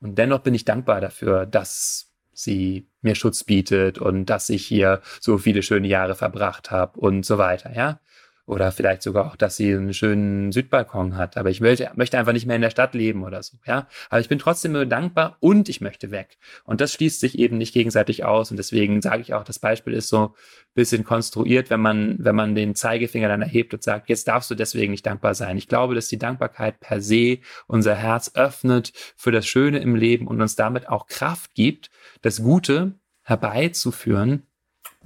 Und 0.00 0.18
dennoch 0.18 0.40
bin 0.40 0.54
ich 0.54 0.64
dankbar 0.64 1.00
dafür, 1.00 1.46
dass 1.46 2.12
sie 2.32 2.88
mir 3.00 3.14
Schutz 3.14 3.44
bietet 3.44 3.98
und 3.98 4.26
dass 4.26 4.50
ich 4.50 4.66
hier 4.66 5.00
so 5.20 5.38
viele 5.38 5.62
schöne 5.62 5.88
Jahre 5.88 6.14
verbracht 6.14 6.70
habe 6.70 6.98
und 7.00 7.24
so 7.24 7.38
weiter, 7.38 7.74
ja. 7.74 8.00
Oder 8.46 8.72
vielleicht 8.72 9.02
sogar 9.02 9.26
auch, 9.26 9.36
dass 9.36 9.56
sie 9.56 9.74
einen 9.74 9.94
schönen 9.94 10.52
Südbalkon 10.52 11.16
hat. 11.16 11.38
Aber 11.38 11.48
ich 11.48 11.62
möchte, 11.62 11.90
möchte 11.94 12.18
einfach 12.18 12.34
nicht 12.34 12.44
mehr 12.44 12.56
in 12.56 12.62
der 12.62 12.68
Stadt 12.68 12.92
leben 12.92 13.24
oder 13.24 13.42
so, 13.42 13.56
ja. 13.66 13.88
Aber 14.10 14.20
ich 14.20 14.28
bin 14.28 14.38
trotzdem 14.38 14.86
dankbar 14.86 15.38
und 15.40 15.70
ich 15.70 15.80
möchte 15.80 16.10
weg. 16.10 16.36
Und 16.64 16.82
das 16.82 16.92
schließt 16.92 17.20
sich 17.20 17.38
eben 17.38 17.56
nicht 17.56 17.72
gegenseitig 17.72 18.24
aus. 18.24 18.50
Und 18.50 18.58
deswegen 18.58 19.00
sage 19.00 19.22
ich 19.22 19.32
auch, 19.32 19.44
das 19.44 19.58
Beispiel 19.58 19.94
ist 19.94 20.08
so 20.08 20.26
ein 20.26 20.30
bisschen 20.74 21.04
konstruiert, 21.04 21.70
wenn 21.70 21.80
man, 21.80 22.16
wenn 22.18 22.36
man 22.36 22.54
den 22.54 22.74
Zeigefinger 22.74 23.28
dann 23.28 23.40
erhebt 23.40 23.72
und 23.72 23.82
sagt, 23.82 24.10
jetzt 24.10 24.28
darfst 24.28 24.50
du 24.50 24.54
deswegen 24.54 24.90
nicht 24.90 25.06
dankbar 25.06 25.34
sein. 25.34 25.56
Ich 25.56 25.68
glaube, 25.68 25.94
dass 25.94 26.08
die 26.08 26.18
Dankbarkeit 26.18 26.80
per 26.80 27.00
se 27.00 27.38
unser 27.66 27.94
Herz 27.94 28.32
öffnet 28.34 28.92
für 29.16 29.32
das 29.32 29.46
Schöne 29.46 29.78
im 29.78 29.96
Leben 29.96 30.26
und 30.26 30.42
uns 30.42 30.54
damit 30.54 30.90
auch 30.90 31.06
Kraft 31.06 31.54
gibt, 31.54 31.88
das 32.20 32.42
Gute 32.42 32.92
herbeizuführen 33.22 34.46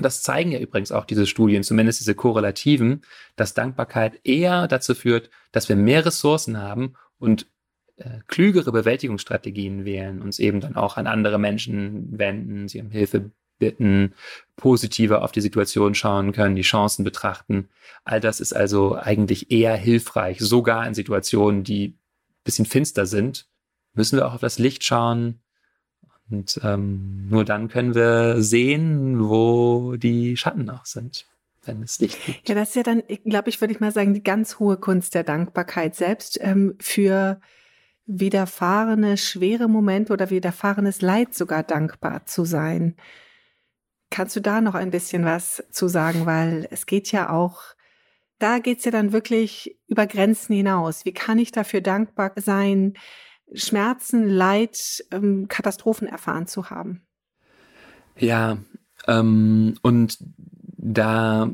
das 0.01 0.23
zeigen 0.23 0.53
ja 0.53 0.59
übrigens 0.59 0.93
auch 0.93 1.05
diese 1.05 1.27
Studien, 1.27 1.63
zumindest 1.63 2.01
diese 2.01 2.15
korrelativen, 2.15 3.03
dass 3.37 3.55
Dankbarkeit 3.55 4.21
eher 4.25 4.69
dazu 4.69 4.95
führt, 4.95 5.31
dass 5.53 5.69
wir 5.69 5.77
mehr 5.77 6.05
Ressourcen 6.05 6.59
haben 6.59 6.95
und 7.19 7.47
äh, 7.97 8.21
klügere 8.27 8.73
Bewältigungsstrategien 8.73 9.85
wählen, 9.85 10.23
uns 10.23 10.39
eben 10.39 10.61
dann 10.61 10.77
auch 10.77 10.97
an 10.97 11.07
andere 11.07 11.39
Menschen 11.39 12.19
wenden, 12.19 12.69
sie 12.69 12.81
um 12.81 12.91
Hilfe 12.91 13.31
bitten, 13.59 14.15
positiver 14.57 15.23
auf 15.23 15.33
die 15.33 15.41
Situation 15.41 15.95
schauen 15.95 16.33
können, 16.33 16.55
die 16.55 16.63
Chancen 16.63 17.05
betrachten. 17.05 17.69
All 18.05 18.21
das 18.21 18.41
ist 18.41 18.53
also 18.53 18.95
eigentlich 18.97 19.51
eher 19.51 19.77
hilfreich, 19.77 20.39
sogar 20.41 20.87
in 20.87 20.95
Situationen, 20.95 21.65
die 21.65 21.99
bisschen 22.45 22.67
finster 22.67 23.05
sind, 23.05 23.49
müssen 23.95 24.17
wir 24.17 24.27
auch 24.27 24.35
auf 24.35 24.41
das 24.41 24.59
Licht 24.59 24.85
schauen, 24.85 25.41
und 26.31 26.61
ähm, 26.63 27.29
nur 27.29 27.45
dann 27.45 27.69
können 27.69 27.95
wir 27.95 28.43
sehen, 28.43 29.29
wo 29.29 29.97
die 29.97 30.37
Schatten 30.37 30.69
auch 30.69 30.85
sind, 30.85 31.27
wenn 31.65 31.83
es 31.83 31.99
Licht 32.01 32.25
gibt. 32.25 32.49
Ja, 32.49 32.55
das 32.55 32.71
ist 32.71 32.77
ja 32.77 32.83
dann, 32.83 33.03
glaube 33.25 33.49
ich, 33.49 33.61
würde 33.61 33.73
ich 33.73 33.81
mal 33.81 33.93
sagen, 33.93 34.15
die 34.15 34.23
ganz 34.23 34.59
hohe 34.59 34.77
Kunst 34.77 35.15
der 35.15 35.25
Dankbarkeit 35.25 35.95
selbst 35.95 36.39
ähm, 36.43 36.75
für 36.81 37.41
widerfahrene 38.07 39.17
schwere 39.17 39.69
Momente 39.69 40.13
oder 40.13 40.31
widerfahrenes 40.31 41.03
Leid 41.03 41.35
sogar 41.35 41.63
dankbar 41.63 42.27
zu 42.27 42.45
sein. 42.45 42.97
Kannst 44.11 44.35
du 44.35 44.41
da 44.41 44.61
noch 44.61 44.75
ein 44.75 44.91
bisschen 44.91 45.25
was 45.25 45.63
zu 45.71 45.89
sagen? 45.89 46.25
Weil 46.25 46.67
es 46.71 46.87
geht 46.87 47.13
ja 47.13 47.31
auch, 47.31 47.63
da 48.39 48.59
geht 48.59 48.79
es 48.79 48.85
ja 48.87 48.91
dann 48.91 49.13
wirklich 49.13 49.79
über 49.87 50.07
Grenzen 50.07 50.55
hinaus. 50.55 51.05
Wie 51.05 51.13
kann 51.13 51.39
ich 51.39 51.53
dafür 51.53 51.83
dankbar 51.83 52.33
sein? 52.37 52.95
Schmerzen, 53.53 54.29
Leid, 54.29 55.05
ähm, 55.11 55.49
Katastrophen 55.49 56.07
erfahren 56.07 56.47
zu 56.47 56.71
haben. 56.71 57.03
Ja, 58.17 58.59
ähm, 59.07 59.77
und 59.83 60.19
da 60.77 61.51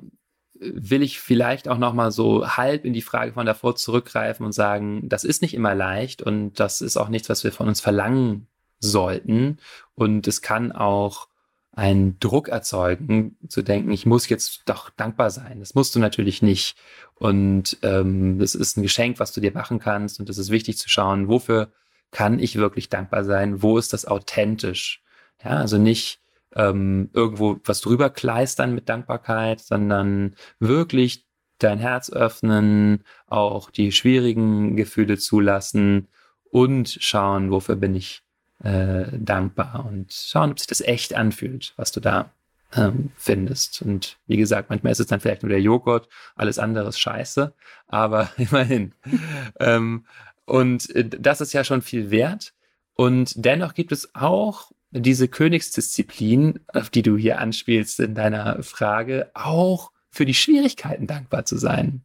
will 0.59 1.02
ich 1.02 1.20
vielleicht 1.20 1.68
auch 1.68 1.78
noch 1.78 1.92
mal 1.92 2.11
so 2.11 2.46
halb 2.57 2.85
in 2.85 2.92
die 2.92 3.02
Frage 3.02 3.33
von 3.33 3.46
davor 3.46 3.76
zurückgreifen 3.76 4.46
und 4.46 4.52
sagen, 4.52 5.09
das 5.09 5.24
ist 5.24 5.42
nicht 5.42 5.54
immer 5.54 5.74
leicht 5.74 6.22
und 6.22 6.59
das 6.59 6.80
ist 6.80 6.96
auch 6.96 7.09
nichts, 7.09 7.28
was 7.28 7.44
wir 7.44 7.52
von 7.52 7.68
uns 7.68 7.80
verlangen 7.80 8.46
sollten 8.78 9.59
und 9.94 10.26
es 10.26 10.42
kann 10.42 10.72
auch 10.72 11.28
einen 11.76 12.18
Druck 12.20 12.48
erzeugen, 12.48 13.37
zu 13.48 13.62
denken, 13.62 13.90
ich 13.90 14.07
muss 14.07 14.28
jetzt 14.28 14.62
doch 14.66 14.90
dankbar 14.90 15.30
sein. 15.30 15.59
Das 15.59 15.74
musst 15.74 15.94
du 15.94 15.98
natürlich 15.98 16.40
nicht. 16.40 16.76
Und 17.14 17.78
ähm, 17.83 18.38
das 18.38 18.54
ist 18.54 18.76
ein 18.76 18.83
Geschenk, 18.83 19.18
was 19.18 19.33
du 19.33 19.40
dir 19.40 19.52
machen 19.52 19.80
kannst. 19.80 20.20
Und 20.20 20.28
es 20.30 20.38
ist 20.38 20.50
wichtig 20.50 20.78
zu 20.78 20.88
schauen, 20.88 21.26
wofür 21.26 21.72
kann 22.14 22.38
ich 22.38 22.57
wirklich 22.57 22.88
dankbar 22.88 23.24
sein? 23.24 23.61
Wo 23.61 23.77
ist 23.77 23.92
das 23.92 24.07
authentisch? 24.07 25.03
Ja, 25.44 25.59
also 25.59 25.79
nicht 25.79 26.20
ähm, 26.55 27.11
irgendwo 27.12 27.59
was 27.64 27.81
drüber 27.81 28.09
kleistern 28.09 28.72
mit 28.72 28.88
Dankbarkeit, 28.88 29.61
sondern 29.61 30.37
wirklich 30.61 31.27
dein 31.59 31.81
Herz 31.81 32.11
öffnen, 32.11 33.03
auch 33.27 33.68
die 33.68 33.90
schwierigen 33.90 34.77
Gefühle 34.77 35.18
zulassen 35.18 36.07
und 36.44 36.98
schauen, 37.00 37.50
wofür 37.50 37.74
bin 37.74 37.96
ich 37.96 38.22
äh, 38.62 39.07
dankbar 39.12 39.85
und 39.85 40.12
schauen, 40.12 40.53
ob 40.53 40.61
sich 40.61 40.68
das 40.68 40.83
echt 40.83 41.14
anfühlt, 41.14 41.74
was 41.77 41.90
du 41.90 41.98
da 41.98 42.31
ähm, 42.77 43.11
findest. 43.16 43.83
Und 43.83 44.18
wie 44.29 44.37
gesagt, 44.37 44.70
manchmal 44.70 44.92
ist 44.92 45.00
es 45.00 45.09
dann 45.09 45.18
vielleicht 45.18 45.42
nur 45.42 45.50
der 45.50 45.61
Joghurt, 45.61 46.09
alles 46.37 46.61
andere 46.61 46.90
ist 46.90 47.00
scheiße, 47.00 47.53
aber 47.88 48.31
immerhin. 48.37 48.92
ähm, 49.59 50.05
und 50.46 50.94
äh, 50.94 51.09
das 51.09 51.40
ist 51.40 51.52
ja 51.52 51.64
schon 51.64 51.83
viel 51.83 52.11
wert. 52.11 52.54
Und 52.94 53.33
dennoch 53.37 53.74
gibt 53.74 53.92
es 53.92 54.14
auch 54.14 54.70
diese 54.90 55.26
Königsdisziplin, 55.26 56.61
auf 56.68 56.90
die 56.90 57.02
du 57.02 57.16
hier 57.16 57.38
anspielst 57.38 57.98
in 57.98 58.14
deiner 58.14 58.62
Frage, 58.62 59.30
auch 59.35 59.90
für 60.11 60.24
die 60.24 60.35
Schwierigkeiten 60.35 61.09
dankbar 61.09 61.44
zu 61.44 61.59
sein. 61.59 62.02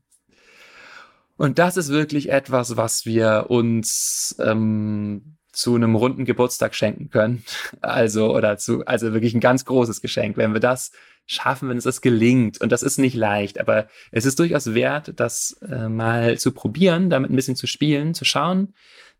Und 1.37 1.59
das 1.59 1.77
ist 1.77 1.89
wirklich 1.89 2.29
etwas, 2.29 2.75
was 2.75 3.05
wir 3.05 3.45
uns 3.49 4.35
ähm, 4.39 5.37
zu 5.51 5.75
einem 5.75 5.95
runden 5.95 6.25
Geburtstag 6.25 6.75
schenken 6.75 7.09
können. 7.09 7.43
Also, 7.81 8.35
oder 8.35 8.57
zu, 8.57 8.85
also 8.85 9.13
wirklich 9.13 9.33
ein 9.33 9.39
ganz 9.39 9.63
großes 9.63 10.01
Geschenk, 10.01 10.35
wenn 10.35 10.53
wir 10.53 10.59
das 10.59 10.91
schaffen, 11.29 11.69
wenn 11.69 11.77
es 11.77 11.83
das 11.83 12.01
gelingt. 12.01 12.59
Und 12.59 12.71
das 12.71 12.81
ist 12.81 12.97
nicht 12.97 13.15
leicht, 13.15 13.59
aber 13.59 13.87
es 14.11 14.25
ist 14.25 14.39
durchaus 14.39 14.73
wert, 14.73 15.13
das 15.15 15.59
äh, 15.61 15.87
mal 15.87 16.39
zu 16.39 16.51
probieren, 16.51 17.09
damit 17.09 17.29
ein 17.29 17.35
bisschen 17.35 17.55
zu 17.55 17.67
spielen, 17.67 18.15
zu 18.15 18.25
schauen, 18.25 18.73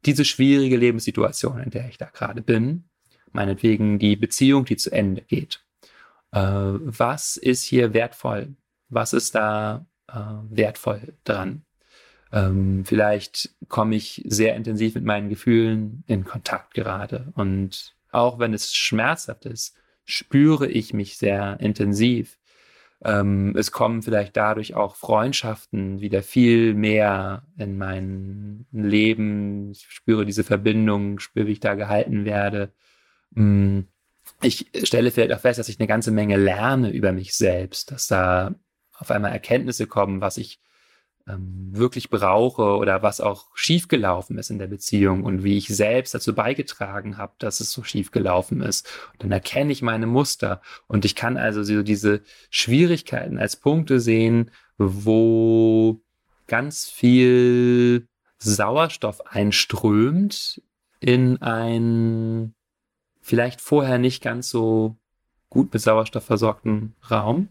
diese 0.05 0.25
schwierige 0.25 0.75
Lebenssituation, 0.75 1.59
in 1.59 1.69
der 1.69 1.87
ich 1.87 1.97
da 1.97 2.05
gerade 2.05 2.41
bin, 2.41 2.85
meinetwegen 3.31 3.99
die 3.99 4.15
Beziehung, 4.15 4.65
die 4.65 4.77
zu 4.77 4.91
Ende 4.91 5.21
geht. 5.21 5.63
Äh, 6.31 6.39
was 6.41 7.37
ist 7.37 7.63
hier 7.63 7.93
wertvoll? 7.93 8.55
Was 8.89 9.13
ist 9.13 9.35
da 9.35 9.85
äh, 10.07 10.13
wertvoll 10.49 11.13
dran? 11.25 11.61
Ähm, 12.31 12.85
vielleicht 12.85 13.51
komme 13.67 13.95
ich 13.95 14.23
sehr 14.25 14.55
intensiv 14.55 14.95
mit 14.95 15.03
meinen 15.03 15.29
Gefühlen 15.29 16.03
in 16.07 16.25
Kontakt 16.25 16.73
gerade. 16.73 17.31
Und 17.35 17.95
auch 18.11 18.39
wenn 18.39 18.55
es 18.55 18.73
schmerzhaft 18.73 19.45
ist, 19.45 19.75
spüre 20.09 20.67
ich 20.67 20.93
mich 20.93 21.17
sehr 21.17 21.59
intensiv. 21.59 22.37
Ähm, 23.03 23.55
es 23.55 23.71
kommen 23.71 24.01
vielleicht 24.01 24.35
dadurch 24.35 24.75
auch 24.75 24.95
Freundschaften 24.95 26.01
wieder 26.01 26.21
viel 26.21 26.73
mehr 26.73 27.43
in 27.57 27.77
mein 27.77 28.65
Leben. 28.71 29.71
Ich 29.71 29.85
spüre 29.89 30.25
diese 30.25 30.43
Verbindung, 30.43 31.19
spüre, 31.19 31.47
wie 31.47 31.53
ich 31.53 31.59
da 31.61 31.75
gehalten 31.75 32.25
werde. 32.25 32.73
Mm, 33.31 33.81
ich 34.41 34.67
stelle 34.83 35.11
vielleicht 35.11 35.33
auch 35.33 35.39
fest, 35.39 35.59
dass 35.59 35.69
ich 35.69 35.79
eine 35.79 35.87
ganze 35.87 36.11
Menge 36.11 36.37
lerne 36.37 36.91
über 36.91 37.11
mich 37.11 37.35
selbst, 37.35 37.91
dass 37.91 38.07
da 38.07 38.55
auf 38.97 39.11
einmal 39.11 39.31
Erkenntnisse 39.31 39.87
kommen, 39.87 40.21
was 40.21 40.37
ich 40.37 40.59
ähm, 41.29 41.69
wirklich 41.71 42.09
brauche 42.09 42.77
oder 42.77 43.03
was 43.03 43.21
auch 43.21 43.47
schiefgelaufen 43.53 44.37
ist 44.37 44.49
in 44.49 44.59
der 44.59 44.67
Beziehung 44.67 45.23
und 45.23 45.43
wie 45.43 45.57
ich 45.57 45.67
selbst 45.67 46.13
dazu 46.13 46.33
beigetragen 46.33 47.17
habe, 47.17 47.33
dass 47.39 47.59
es 47.59 47.71
so 47.71 47.83
schiefgelaufen 47.83 48.61
ist. 48.61 48.87
Und 49.13 49.23
dann 49.23 49.31
erkenne 49.31 49.71
ich 49.71 49.81
meine 49.81 50.07
Muster 50.07 50.61
und 50.87 51.05
ich 51.05 51.15
kann 51.15 51.37
also 51.37 51.63
so 51.63 51.83
diese 51.83 52.21
Schwierigkeiten 52.49 53.37
als 53.37 53.55
Punkte 53.55 53.99
sehen, 53.99 54.51
wo 54.77 56.01
ganz 56.47 56.89
viel 56.89 58.07
Sauerstoff 58.39 59.25
einströmt 59.27 60.61
in 60.99 61.41
ein 61.41 62.53
vielleicht 63.21 63.61
vorher 63.61 63.99
nicht 63.99 64.23
ganz 64.23 64.49
so 64.49 64.97
gut 65.49 65.71
mit 65.73 65.81
Sauerstoff 65.81 66.25
versorgten 66.25 66.95
Raum. 67.09 67.49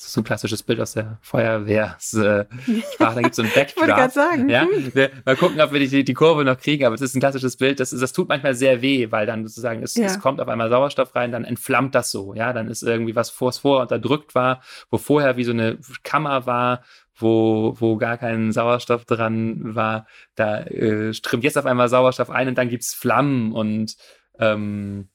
Das 0.00 0.06
ist 0.06 0.14
so 0.14 0.22
ein 0.22 0.24
klassisches 0.24 0.62
Bild 0.62 0.80
aus 0.80 0.94
der 0.94 1.18
Feuerwehrsprache. 1.20 2.46
Äh, 2.58 2.96
da 2.98 3.20
gibt 3.20 3.32
es 3.32 3.36
so 3.36 3.42
ein 3.42 3.50
Backdraft. 3.54 4.14
sagen. 4.14 4.48
Ja? 4.48 4.66
Wir, 4.94 5.10
mal 5.26 5.36
gucken, 5.36 5.60
ob 5.60 5.72
wir 5.74 5.80
die, 5.86 6.04
die 6.04 6.14
Kurve 6.14 6.42
noch 6.42 6.58
kriegen, 6.58 6.86
aber 6.86 6.94
es 6.94 7.02
ist 7.02 7.14
ein 7.14 7.20
klassisches 7.20 7.58
Bild. 7.58 7.80
Das, 7.80 7.90
das 7.90 8.12
tut 8.14 8.26
manchmal 8.30 8.54
sehr 8.54 8.80
weh, 8.80 9.10
weil 9.10 9.26
dann 9.26 9.46
sozusagen 9.46 9.82
es, 9.82 9.96
ja. 9.96 10.06
es 10.06 10.18
kommt 10.18 10.40
auf 10.40 10.48
einmal 10.48 10.70
Sauerstoff 10.70 11.14
rein, 11.14 11.32
dann 11.32 11.44
entflammt 11.44 11.94
das 11.94 12.10
so. 12.10 12.32
Ja, 12.32 12.54
dann 12.54 12.68
ist 12.68 12.82
irgendwie 12.82 13.14
was 13.14 13.28
vor, 13.28 13.52
vor 13.52 13.82
unterdrückt 13.82 14.34
war, 14.34 14.62
wo 14.90 14.96
vorher 14.96 15.36
wie 15.36 15.44
so 15.44 15.52
eine 15.52 15.76
Kammer 16.02 16.46
war, 16.46 16.82
wo, 17.14 17.76
wo 17.78 17.98
gar 17.98 18.16
kein 18.16 18.52
Sauerstoff 18.52 19.04
dran 19.04 19.74
war. 19.74 20.06
Da 20.34 20.62
äh, 20.62 21.12
strömt 21.12 21.44
jetzt 21.44 21.58
auf 21.58 21.66
einmal 21.66 21.90
Sauerstoff 21.90 22.30
ein 22.30 22.48
und 22.48 22.56
dann 22.56 22.70
gibt's 22.70 22.94
Flammen 22.94 23.52
und 23.52 23.96
ähm, 24.38 25.10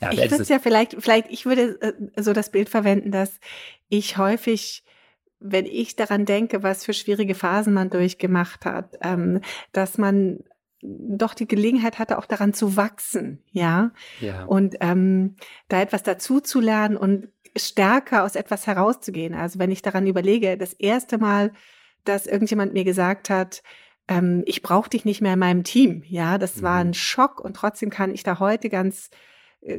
ja, 0.00 0.12
ich 0.12 0.30
würde 0.30 0.44
ja 0.44 0.58
vielleicht, 0.58 0.96
vielleicht, 0.98 1.30
ich 1.30 1.46
würde 1.46 1.80
äh, 1.80 2.22
so 2.22 2.32
das 2.32 2.50
Bild 2.50 2.68
verwenden, 2.68 3.10
dass 3.10 3.40
ich 3.88 4.16
häufig, 4.16 4.84
wenn 5.40 5.66
ich 5.66 5.96
daran 5.96 6.24
denke, 6.24 6.62
was 6.62 6.84
für 6.84 6.92
schwierige 6.92 7.34
Phasen 7.34 7.74
man 7.74 7.90
durchgemacht 7.90 8.64
hat, 8.64 8.96
ähm, 9.02 9.40
dass 9.72 9.98
man 9.98 10.40
doch 10.80 11.34
die 11.34 11.48
Gelegenheit 11.48 11.98
hatte, 11.98 12.18
auch 12.18 12.26
daran 12.26 12.54
zu 12.54 12.76
wachsen, 12.76 13.42
ja, 13.50 13.90
ja. 14.20 14.44
und 14.44 14.76
ähm, 14.80 15.34
da 15.68 15.80
etwas 15.80 16.04
dazu 16.04 16.40
zu 16.40 16.60
lernen 16.60 16.96
und 16.96 17.28
stärker 17.56 18.22
aus 18.22 18.36
etwas 18.36 18.68
herauszugehen. 18.68 19.34
Also 19.34 19.58
wenn 19.58 19.72
ich 19.72 19.82
daran 19.82 20.06
überlege, 20.06 20.56
das 20.56 20.72
erste 20.74 21.18
Mal, 21.18 21.52
dass 22.04 22.26
irgendjemand 22.28 22.74
mir 22.74 22.84
gesagt 22.84 23.28
hat, 23.28 23.62
ähm, 24.06 24.44
ich 24.46 24.62
brauche 24.62 24.90
dich 24.90 25.04
nicht 25.04 25.20
mehr 25.20 25.34
in 25.34 25.40
meinem 25.40 25.64
Team, 25.64 26.04
ja, 26.06 26.38
das 26.38 26.56
mhm. 26.56 26.62
war 26.62 26.78
ein 26.78 26.94
Schock 26.94 27.40
und 27.40 27.54
trotzdem 27.54 27.90
kann 27.90 28.14
ich 28.14 28.22
da 28.22 28.38
heute 28.38 28.68
ganz 28.68 29.10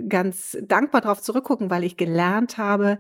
ganz 0.08 0.58
dankbar 0.62 1.02
darauf 1.02 1.22
zurückgucken, 1.22 1.70
weil 1.70 1.84
ich 1.84 1.98
gelernt 1.98 2.58
habe, 2.58 3.00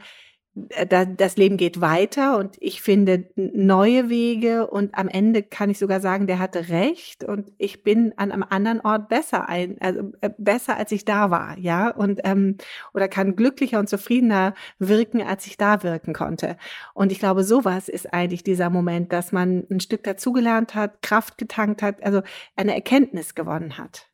äh, 0.69 1.07
das 1.15 1.37
Leben 1.37 1.57
geht 1.57 1.81
weiter 1.81 2.37
und 2.37 2.57
ich 2.59 2.81
finde 2.81 3.29
neue 3.35 4.09
Wege 4.09 4.67
und 4.67 4.95
am 4.95 5.07
Ende 5.07 5.43
kann 5.43 5.69
ich 5.69 5.77
sogar 5.77 5.99
sagen, 5.99 6.27
der 6.27 6.39
hatte 6.39 6.69
recht 6.69 7.23
und 7.23 7.51
ich 7.57 7.83
bin 7.83 8.13
an 8.17 8.31
einem 8.31 8.43
anderen 8.49 8.81
Ort 8.81 9.09
besser 9.09 9.47
ein, 9.47 9.77
also 9.79 10.11
äh, 10.21 10.29
besser 10.37 10.77
als 10.77 10.91
ich 10.91 11.05
da 11.05 11.29
war, 11.31 11.57
ja 11.57 11.89
und 11.89 12.21
ähm, 12.23 12.57
oder 12.93 13.07
kann 13.07 13.35
glücklicher 13.35 13.79
und 13.79 13.89
zufriedener 13.89 14.53
wirken, 14.79 15.21
als 15.21 15.45
ich 15.47 15.57
da 15.57 15.83
wirken 15.83 16.13
konnte. 16.13 16.57
Und 16.93 17.11
ich 17.11 17.19
glaube, 17.19 17.43
sowas 17.43 17.89
ist 17.89 18.13
eigentlich 18.13 18.43
dieser 18.43 18.69
Moment, 18.69 19.13
dass 19.13 19.31
man 19.31 19.65
ein 19.69 19.79
Stück 19.79 20.03
dazugelernt 20.03 20.75
hat, 20.75 21.01
Kraft 21.01 21.37
getankt 21.37 21.81
hat, 21.81 22.03
also 22.03 22.21
eine 22.55 22.73
Erkenntnis 22.73 23.35
gewonnen 23.35 23.77
hat. 23.77 24.09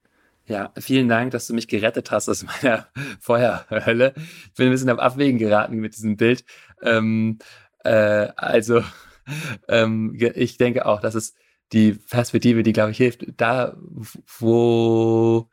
Ja, 0.47 0.71
vielen 0.77 1.07
Dank, 1.09 1.31
dass 1.31 1.47
du 1.47 1.53
mich 1.53 1.67
gerettet 1.67 2.11
hast 2.11 2.29
aus 2.29 2.43
meiner 2.61 2.87
Feuerhölle. 3.19 4.13
Ich 4.15 4.53
bin 4.53 4.67
ein 4.67 4.71
bisschen 4.71 4.89
auf 4.91 4.99
Abwägen 4.99 5.39
geraten 5.39 5.77
mit 5.77 5.95
diesem 5.95 6.17
Bild. 6.17 6.45
Ähm, 6.83 7.39
äh, 7.83 8.29
also, 8.35 8.83
ähm, 9.67 10.15
ich 10.35 10.57
denke 10.57 10.85
auch, 10.85 11.01
dass 11.01 11.15
es 11.15 11.35
die 11.73 11.93
Perspektive, 11.93 12.61
die, 12.61 12.73
glaube 12.73 12.91
ich, 12.91 12.97
hilft, 12.97 13.25
da, 13.37 13.75
wo 14.37 15.49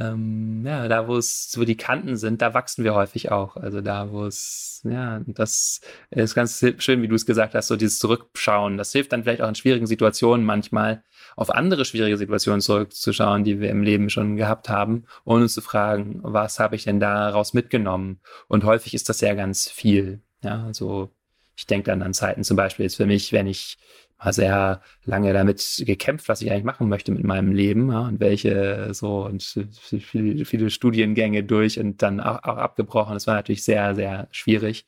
ähm, 0.00 0.64
ja, 0.64 0.88
da 0.88 1.06
wo 1.06 1.16
es, 1.16 1.52
wo 1.56 1.64
die 1.64 1.76
Kanten 1.76 2.16
sind, 2.16 2.40
da 2.40 2.54
wachsen 2.54 2.84
wir 2.84 2.94
häufig 2.94 3.30
auch. 3.30 3.56
Also 3.56 3.82
da, 3.82 4.10
wo 4.10 4.24
es, 4.24 4.80
ja, 4.84 5.20
das 5.26 5.82
ist 6.10 6.34
ganz 6.34 6.64
schön, 6.78 7.02
wie 7.02 7.08
du 7.08 7.14
es 7.14 7.26
gesagt 7.26 7.54
hast, 7.54 7.68
so 7.68 7.76
dieses 7.76 7.98
Zurückschauen. 7.98 8.78
Das 8.78 8.92
hilft 8.92 9.12
dann 9.12 9.22
vielleicht 9.22 9.42
auch 9.42 9.48
in 9.48 9.54
schwierigen 9.54 9.86
Situationen 9.86 10.46
manchmal, 10.46 11.04
auf 11.36 11.50
andere 11.50 11.84
schwierige 11.84 12.16
Situationen 12.16 12.62
zurückzuschauen, 12.62 13.44
die 13.44 13.60
wir 13.60 13.68
im 13.68 13.82
Leben 13.82 14.08
schon 14.08 14.36
gehabt 14.36 14.70
haben, 14.70 15.04
ohne 15.24 15.48
zu 15.48 15.60
fragen, 15.60 16.20
was 16.22 16.58
habe 16.58 16.76
ich 16.76 16.84
denn 16.84 16.98
daraus 16.98 17.52
mitgenommen? 17.52 18.20
Und 18.48 18.64
häufig 18.64 18.94
ist 18.94 19.10
das 19.10 19.20
ja 19.20 19.34
ganz 19.34 19.68
viel. 19.68 20.22
Ja, 20.42 20.64
also 20.64 21.10
ich 21.56 21.66
denke 21.66 21.90
dann 21.90 22.00
an 22.00 22.14
Zeiten 22.14 22.42
zum 22.42 22.56
Beispiel 22.56 22.84
jetzt 22.84 22.96
für 22.96 23.06
mich, 23.06 23.32
wenn 23.32 23.46
ich 23.46 23.76
mal 24.22 24.32
sehr 24.32 24.82
lange 25.04 25.32
damit 25.32 25.82
gekämpft, 25.86 26.28
was 26.28 26.42
ich 26.42 26.50
eigentlich 26.50 26.64
machen 26.64 26.88
möchte 26.88 27.12
mit 27.12 27.24
meinem 27.24 27.52
Leben 27.52 27.90
ja, 27.90 28.00
und 28.00 28.20
welche 28.20 28.92
so 28.92 29.24
und 29.24 29.42
viele, 29.42 30.44
viele 30.44 30.70
Studiengänge 30.70 31.44
durch 31.44 31.78
und 31.78 32.02
dann 32.02 32.20
auch, 32.20 32.42
auch, 32.42 32.58
abgebrochen. 32.58 33.14
Das 33.14 33.26
war 33.26 33.34
natürlich 33.34 33.64
sehr, 33.64 33.94
sehr 33.94 34.28
schwierig 34.30 34.86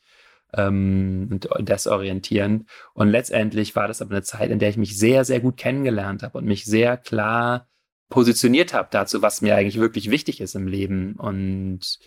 ähm, 0.54 1.28
und 1.30 1.68
desorientierend. 1.68 2.68
Und 2.94 3.08
letztendlich 3.08 3.74
war 3.74 3.88
das 3.88 4.02
aber 4.02 4.12
eine 4.12 4.22
Zeit, 4.22 4.50
in 4.50 4.58
der 4.58 4.68
ich 4.68 4.76
mich 4.76 4.98
sehr, 4.98 5.24
sehr 5.24 5.40
gut 5.40 5.56
kennengelernt 5.56 6.22
habe 6.22 6.38
und 6.38 6.44
mich 6.44 6.64
sehr 6.64 6.96
klar 6.96 7.68
positioniert 8.10 8.74
habe 8.74 8.88
dazu, 8.90 9.22
was 9.22 9.40
mir 9.40 9.56
eigentlich 9.56 9.80
wirklich 9.80 10.10
wichtig 10.10 10.42
ist 10.42 10.54
im 10.54 10.66
Leben 10.66 11.14
und 11.16 11.98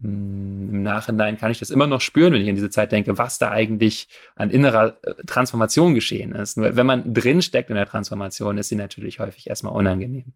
im 0.00 0.82
Nachhinein 0.82 1.36
kann 1.36 1.50
ich 1.50 1.58
das 1.58 1.70
immer 1.70 1.86
noch 1.86 2.00
spüren, 2.00 2.32
wenn 2.32 2.42
ich 2.42 2.48
an 2.48 2.54
diese 2.54 2.70
Zeit 2.70 2.92
denke, 2.92 3.18
was 3.18 3.38
da 3.38 3.50
eigentlich 3.50 4.08
an 4.34 4.50
innerer 4.50 4.96
äh, 5.02 5.14
Transformation 5.26 5.94
geschehen 5.94 6.32
ist. 6.32 6.56
Nur 6.56 6.76
wenn 6.76 6.86
man 6.86 7.14
drinsteckt 7.14 7.70
in 7.70 7.76
der 7.76 7.86
Transformation, 7.86 8.58
ist 8.58 8.68
sie 8.68 8.76
natürlich 8.76 9.20
häufig 9.20 9.48
erstmal 9.48 9.74
unangenehm. 9.74 10.32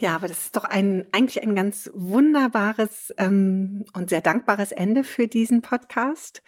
Ja, 0.00 0.14
aber 0.14 0.28
das 0.28 0.44
ist 0.44 0.56
doch 0.56 0.64
ein, 0.64 1.06
eigentlich 1.10 1.42
ein 1.42 1.56
ganz 1.56 1.90
wunderbares 1.92 3.12
ähm, 3.18 3.84
und 3.94 4.10
sehr 4.10 4.20
dankbares 4.20 4.70
Ende 4.70 5.02
für 5.02 5.26
diesen 5.26 5.60
Podcast, 5.60 6.42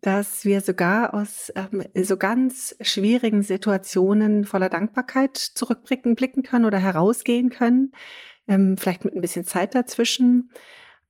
dass 0.00 0.44
wir 0.44 0.60
sogar 0.62 1.14
aus 1.14 1.52
ähm, 1.54 1.84
so 1.94 2.16
ganz 2.16 2.74
schwierigen 2.80 3.42
Situationen 3.42 4.44
voller 4.44 4.68
Dankbarkeit 4.68 5.36
zurückblicken 5.36 6.16
blicken 6.16 6.42
können 6.42 6.64
oder 6.64 6.78
herausgehen 6.78 7.50
können, 7.50 7.92
ähm, 8.48 8.76
vielleicht 8.76 9.04
mit 9.04 9.14
ein 9.14 9.20
bisschen 9.20 9.44
Zeit 9.44 9.76
dazwischen 9.76 10.50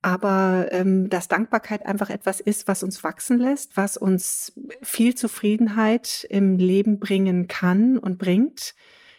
aber 0.03 0.67
ähm, 0.71 1.09
dass 1.09 1.29
Dankbarkeit 1.29 1.85
einfach 1.85 2.09
etwas 2.09 2.41
ist, 2.41 2.67
was 2.67 2.83
uns 2.83 3.03
wachsen 3.05 3.39
lässt, 3.39 3.77
was 3.77 3.95
uns 3.95 4.53
viel 4.81 5.15
Zufriedenheit 5.15 6.27
im 6.29 6.57
Leben 6.57 6.99
bringen 6.99 7.47
kann 7.47 7.97
und 7.97 8.17
bringt, 8.17 8.75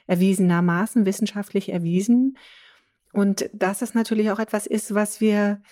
erwiesenermaßen, 0.06 1.06
wissenschaftlich 1.06 1.72
erwiesen. 1.72 2.36
Und 3.14 3.48
dass 3.54 3.80
es 3.80 3.94
natürlich 3.94 4.30
auch 4.30 4.38
etwas 4.38 4.66
ist, 4.66 4.94
was 4.94 5.22
wir 5.22 5.62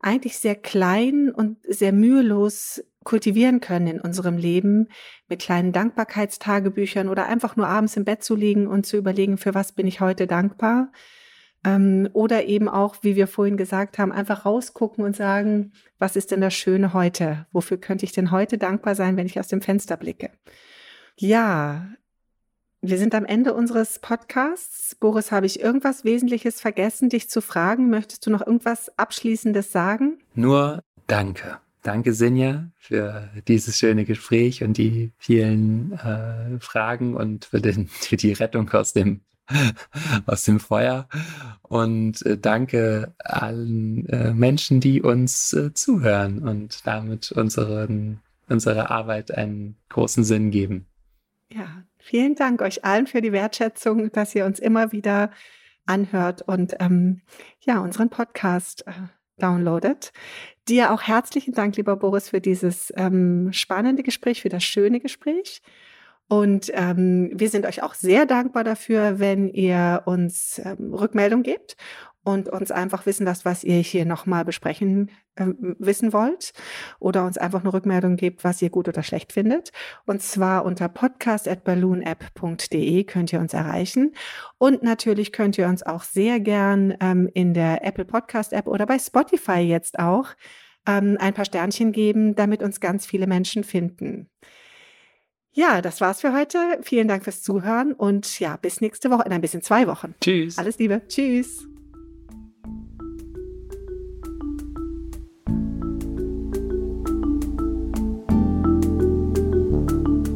eigentlich 0.00 0.38
sehr 0.38 0.56
klein 0.56 1.30
und 1.30 1.58
sehr 1.68 1.92
mühelos 1.92 2.82
kultivieren 3.04 3.60
können 3.60 3.88
in 3.88 4.00
unserem 4.00 4.38
Leben 4.38 4.88
mit 5.28 5.42
kleinen 5.42 5.72
Dankbarkeitstagebüchern 5.72 7.10
oder 7.10 7.26
einfach 7.26 7.56
nur 7.56 7.68
abends 7.68 7.96
im 7.98 8.06
Bett 8.06 8.24
zu 8.24 8.34
liegen 8.34 8.66
und 8.66 8.86
zu 8.86 8.96
überlegen, 8.96 9.36
für 9.36 9.54
was 9.54 9.72
bin 9.72 9.86
ich 9.86 10.00
heute 10.00 10.26
dankbar 10.26 10.90
ähm, 11.64 12.08
oder 12.12 12.46
eben 12.46 12.68
auch, 12.68 12.96
wie 13.02 13.16
wir 13.16 13.26
vorhin 13.26 13.56
gesagt 13.56 13.98
haben, 13.98 14.12
einfach 14.12 14.44
rausgucken 14.44 15.04
und 15.04 15.16
sagen, 15.16 15.72
was 15.98 16.16
ist 16.16 16.30
denn 16.30 16.40
das 16.40 16.54
Schöne 16.54 16.92
heute? 16.92 17.46
Wofür 17.52 17.78
könnte 17.78 18.04
ich 18.04 18.12
denn 18.12 18.30
heute 18.30 18.58
dankbar 18.58 18.94
sein, 18.94 19.16
wenn 19.16 19.26
ich 19.26 19.38
aus 19.38 19.48
dem 19.48 19.62
Fenster 19.62 19.96
blicke? 19.96 20.30
Ja, 21.16 21.86
wir 22.80 22.98
sind 22.98 23.14
am 23.14 23.24
Ende 23.24 23.54
unseres 23.54 24.00
Podcasts. 24.00 24.96
Boris, 24.96 25.30
habe 25.30 25.46
ich 25.46 25.60
irgendwas 25.60 26.04
Wesentliches 26.04 26.60
vergessen, 26.60 27.10
dich 27.10 27.30
zu 27.30 27.40
fragen? 27.40 27.90
Möchtest 27.90 28.26
du 28.26 28.30
noch 28.30 28.44
irgendwas 28.44 28.98
Abschließendes 28.98 29.70
sagen? 29.70 30.18
Nur 30.34 30.82
Danke. 31.06 31.58
Danke, 31.82 32.14
Sinja, 32.14 32.70
für 32.78 33.28
dieses 33.48 33.76
schöne 33.76 34.04
Gespräch 34.04 34.62
und 34.62 34.78
die 34.78 35.12
vielen 35.18 35.92
äh, 35.92 36.60
Fragen 36.60 37.16
und 37.16 37.46
für, 37.46 37.60
den, 37.60 37.88
für 37.88 38.16
die 38.16 38.32
Rettung 38.32 38.70
aus 38.70 38.92
dem 38.92 39.20
aus 40.26 40.42
dem 40.44 40.60
Feuer. 40.60 41.08
Und 41.62 42.24
äh, 42.26 42.38
danke 42.38 43.14
allen 43.18 44.06
äh, 44.08 44.32
Menschen, 44.32 44.80
die 44.80 45.02
uns 45.02 45.52
äh, 45.52 45.72
zuhören 45.74 46.42
und 46.42 46.86
damit 46.86 47.32
unseren, 47.32 48.20
unserer 48.48 48.90
Arbeit 48.90 49.32
einen 49.32 49.76
großen 49.88 50.24
Sinn 50.24 50.50
geben. 50.50 50.86
Ja, 51.50 51.84
vielen 51.98 52.34
Dank 52.34 52.62
euch 52.62 52.84
allen 52.84 53.06
für 53.06 53.20
die 53.20 53.32
Wertschätzung, 53.32 54.10
dass 54.12 54.34
ihr 54.34 54.46
uns 54.46 54.58
immer 54.58 54.92
wieder 54.92 55.30
anhört 55.86 56.42
und 56.42 56.76
ähm, 56.80 57.22
ja, 57.60 57.80
unseren 57.80 58.08
Podcast 58.08 58.86
äh, 58.86 58.92
downloadet. 59.38 60.12
Dir 60.68 60.92
auch 60.92 61.02
herzlichen 61.02 61.54
Dank, 61.54 61.76
lieber 61.76 61.96
Boris, 61.96 62.28
für 62.30 62.40
dieses 62.40 62.92
ähm, 62.96 63.52
spannende 63.52 64.02
Gespräch, 64.02 64.42
für 64.42 64.48
das 64.48 64.62
schöne 64.62 65.00
Gespräch. 65.00 65.60
Und 66.32 66.72
ähm, 66.72 67.30
wir 67.34 67.50
sind 67.50 67.66
euch 67.66 67.82
auch 67.82 67.92
sehr 67.92 68.24
dankbar 68.24 68.64
dafür, 68.64 69.18
wenn 69.18 69.48
ihr 69.48 70.00
uns 70.06 70.62
ähm, 70.64 70.94
Rückmeldung 70.94 71.42
gebt 71.42 71.76
und 72.24 72.48
uns 72.48 72.70
einfach 72.70 73.04
wissen 73.04 73.26
lasst, 73.26 73.44
was 73.44 73.64
ihr 73.64 73.80
hier 73.80 74.06
nochmal 74.06 74.46
besprechen 74.46 75.10
äh, 75.34 75.48
wissen 75.78 76.14
wollt 76.14 76.54
oder 77.00 77.26
uns 77.26 77.36
einfach 77.36 77.60
eine 77.60 77.74
Rückmeldung 77.74 78.16
gebt, 78.16 78.44
was 78.44 78.62
ihr 78.62 78.70
gut 78.70 78.88
oder 78.88 79.02
schlecht 79.02 79.30
findet. 79.30 79.72
Und 80.06 80.22
zwar 80.22 80.64
unter 80.64 80.88
podcast.balloonapp.de 80.88 83.04
könnt 83.04 83.30
ihr 83.34 83.40
uns 83.40 83.52
erreichen. 83.52 84.14
Und 84.56 84.82
natürlich 84.82 85.32
könnt 85.32 85.58
ihr 85.58 85.68
uns 85.68 85.82
auch 85.82 86.02
sehr 86.02 86.40
gern 86.40 86.96
ähm, 87.00 87.28
in 87.34 87.52
der 87.52 87.84
Apple 87.84 88.06
Podcast 88.06 88.54
App 88.54 88.68
oder 88.68 88.86
bei 88.86 88.98
Spotify 88.98 89.60
jetzt 89.60 89.98
auch 89.98 90.28
ähm, 90.88 91.18
ein 91.20 91.34
paar 91.34 91.44
Sternchen 91.44 91.92
geben, 91.92 92.34
damit 92.34 92.62
uns 92.62 92.80
ganz 92.80 93.04
viele 93.04 93.26
Menschen 93.26 93.64
finden. 93.64 94.30
Ja, 95.54 95.82
das 95.82 96.00
war's 96.00 96.22
für 96.22 96.32
heute. 96.32 96.58
Vielen 96.82 97.08
Dank 97.08 97.24
fürs 97.24 97.42
Zuhören 97.42 97.92
und 97.92 98.40
ja, 98.40 98.56
bis 98.56 98.80
nächste 98.80 99.10
Woche, 99.10 99.24
in 99.26 99.32
ein 99.32 99.42
bisschen 99.42 99.62
zwei 99.62 99.86
Wochen. 99.86 100.14
Tschüss. 100.20 100.58
Alles 100.58 100.78
Liebe. 100.78 101.02
Tschüss. 101.08 101.68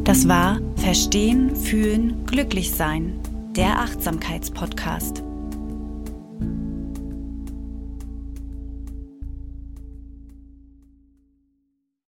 Das 0.03 0.27
war 0.27 0.61
Verstehen, 0.77 1.53
Fühlen, 1.55 2.23
Glücklich 2.25 2.71
Sein, 2.71 3.19
der 3.55 3.79
Achtsamkeitspodcast. 3.79 5.26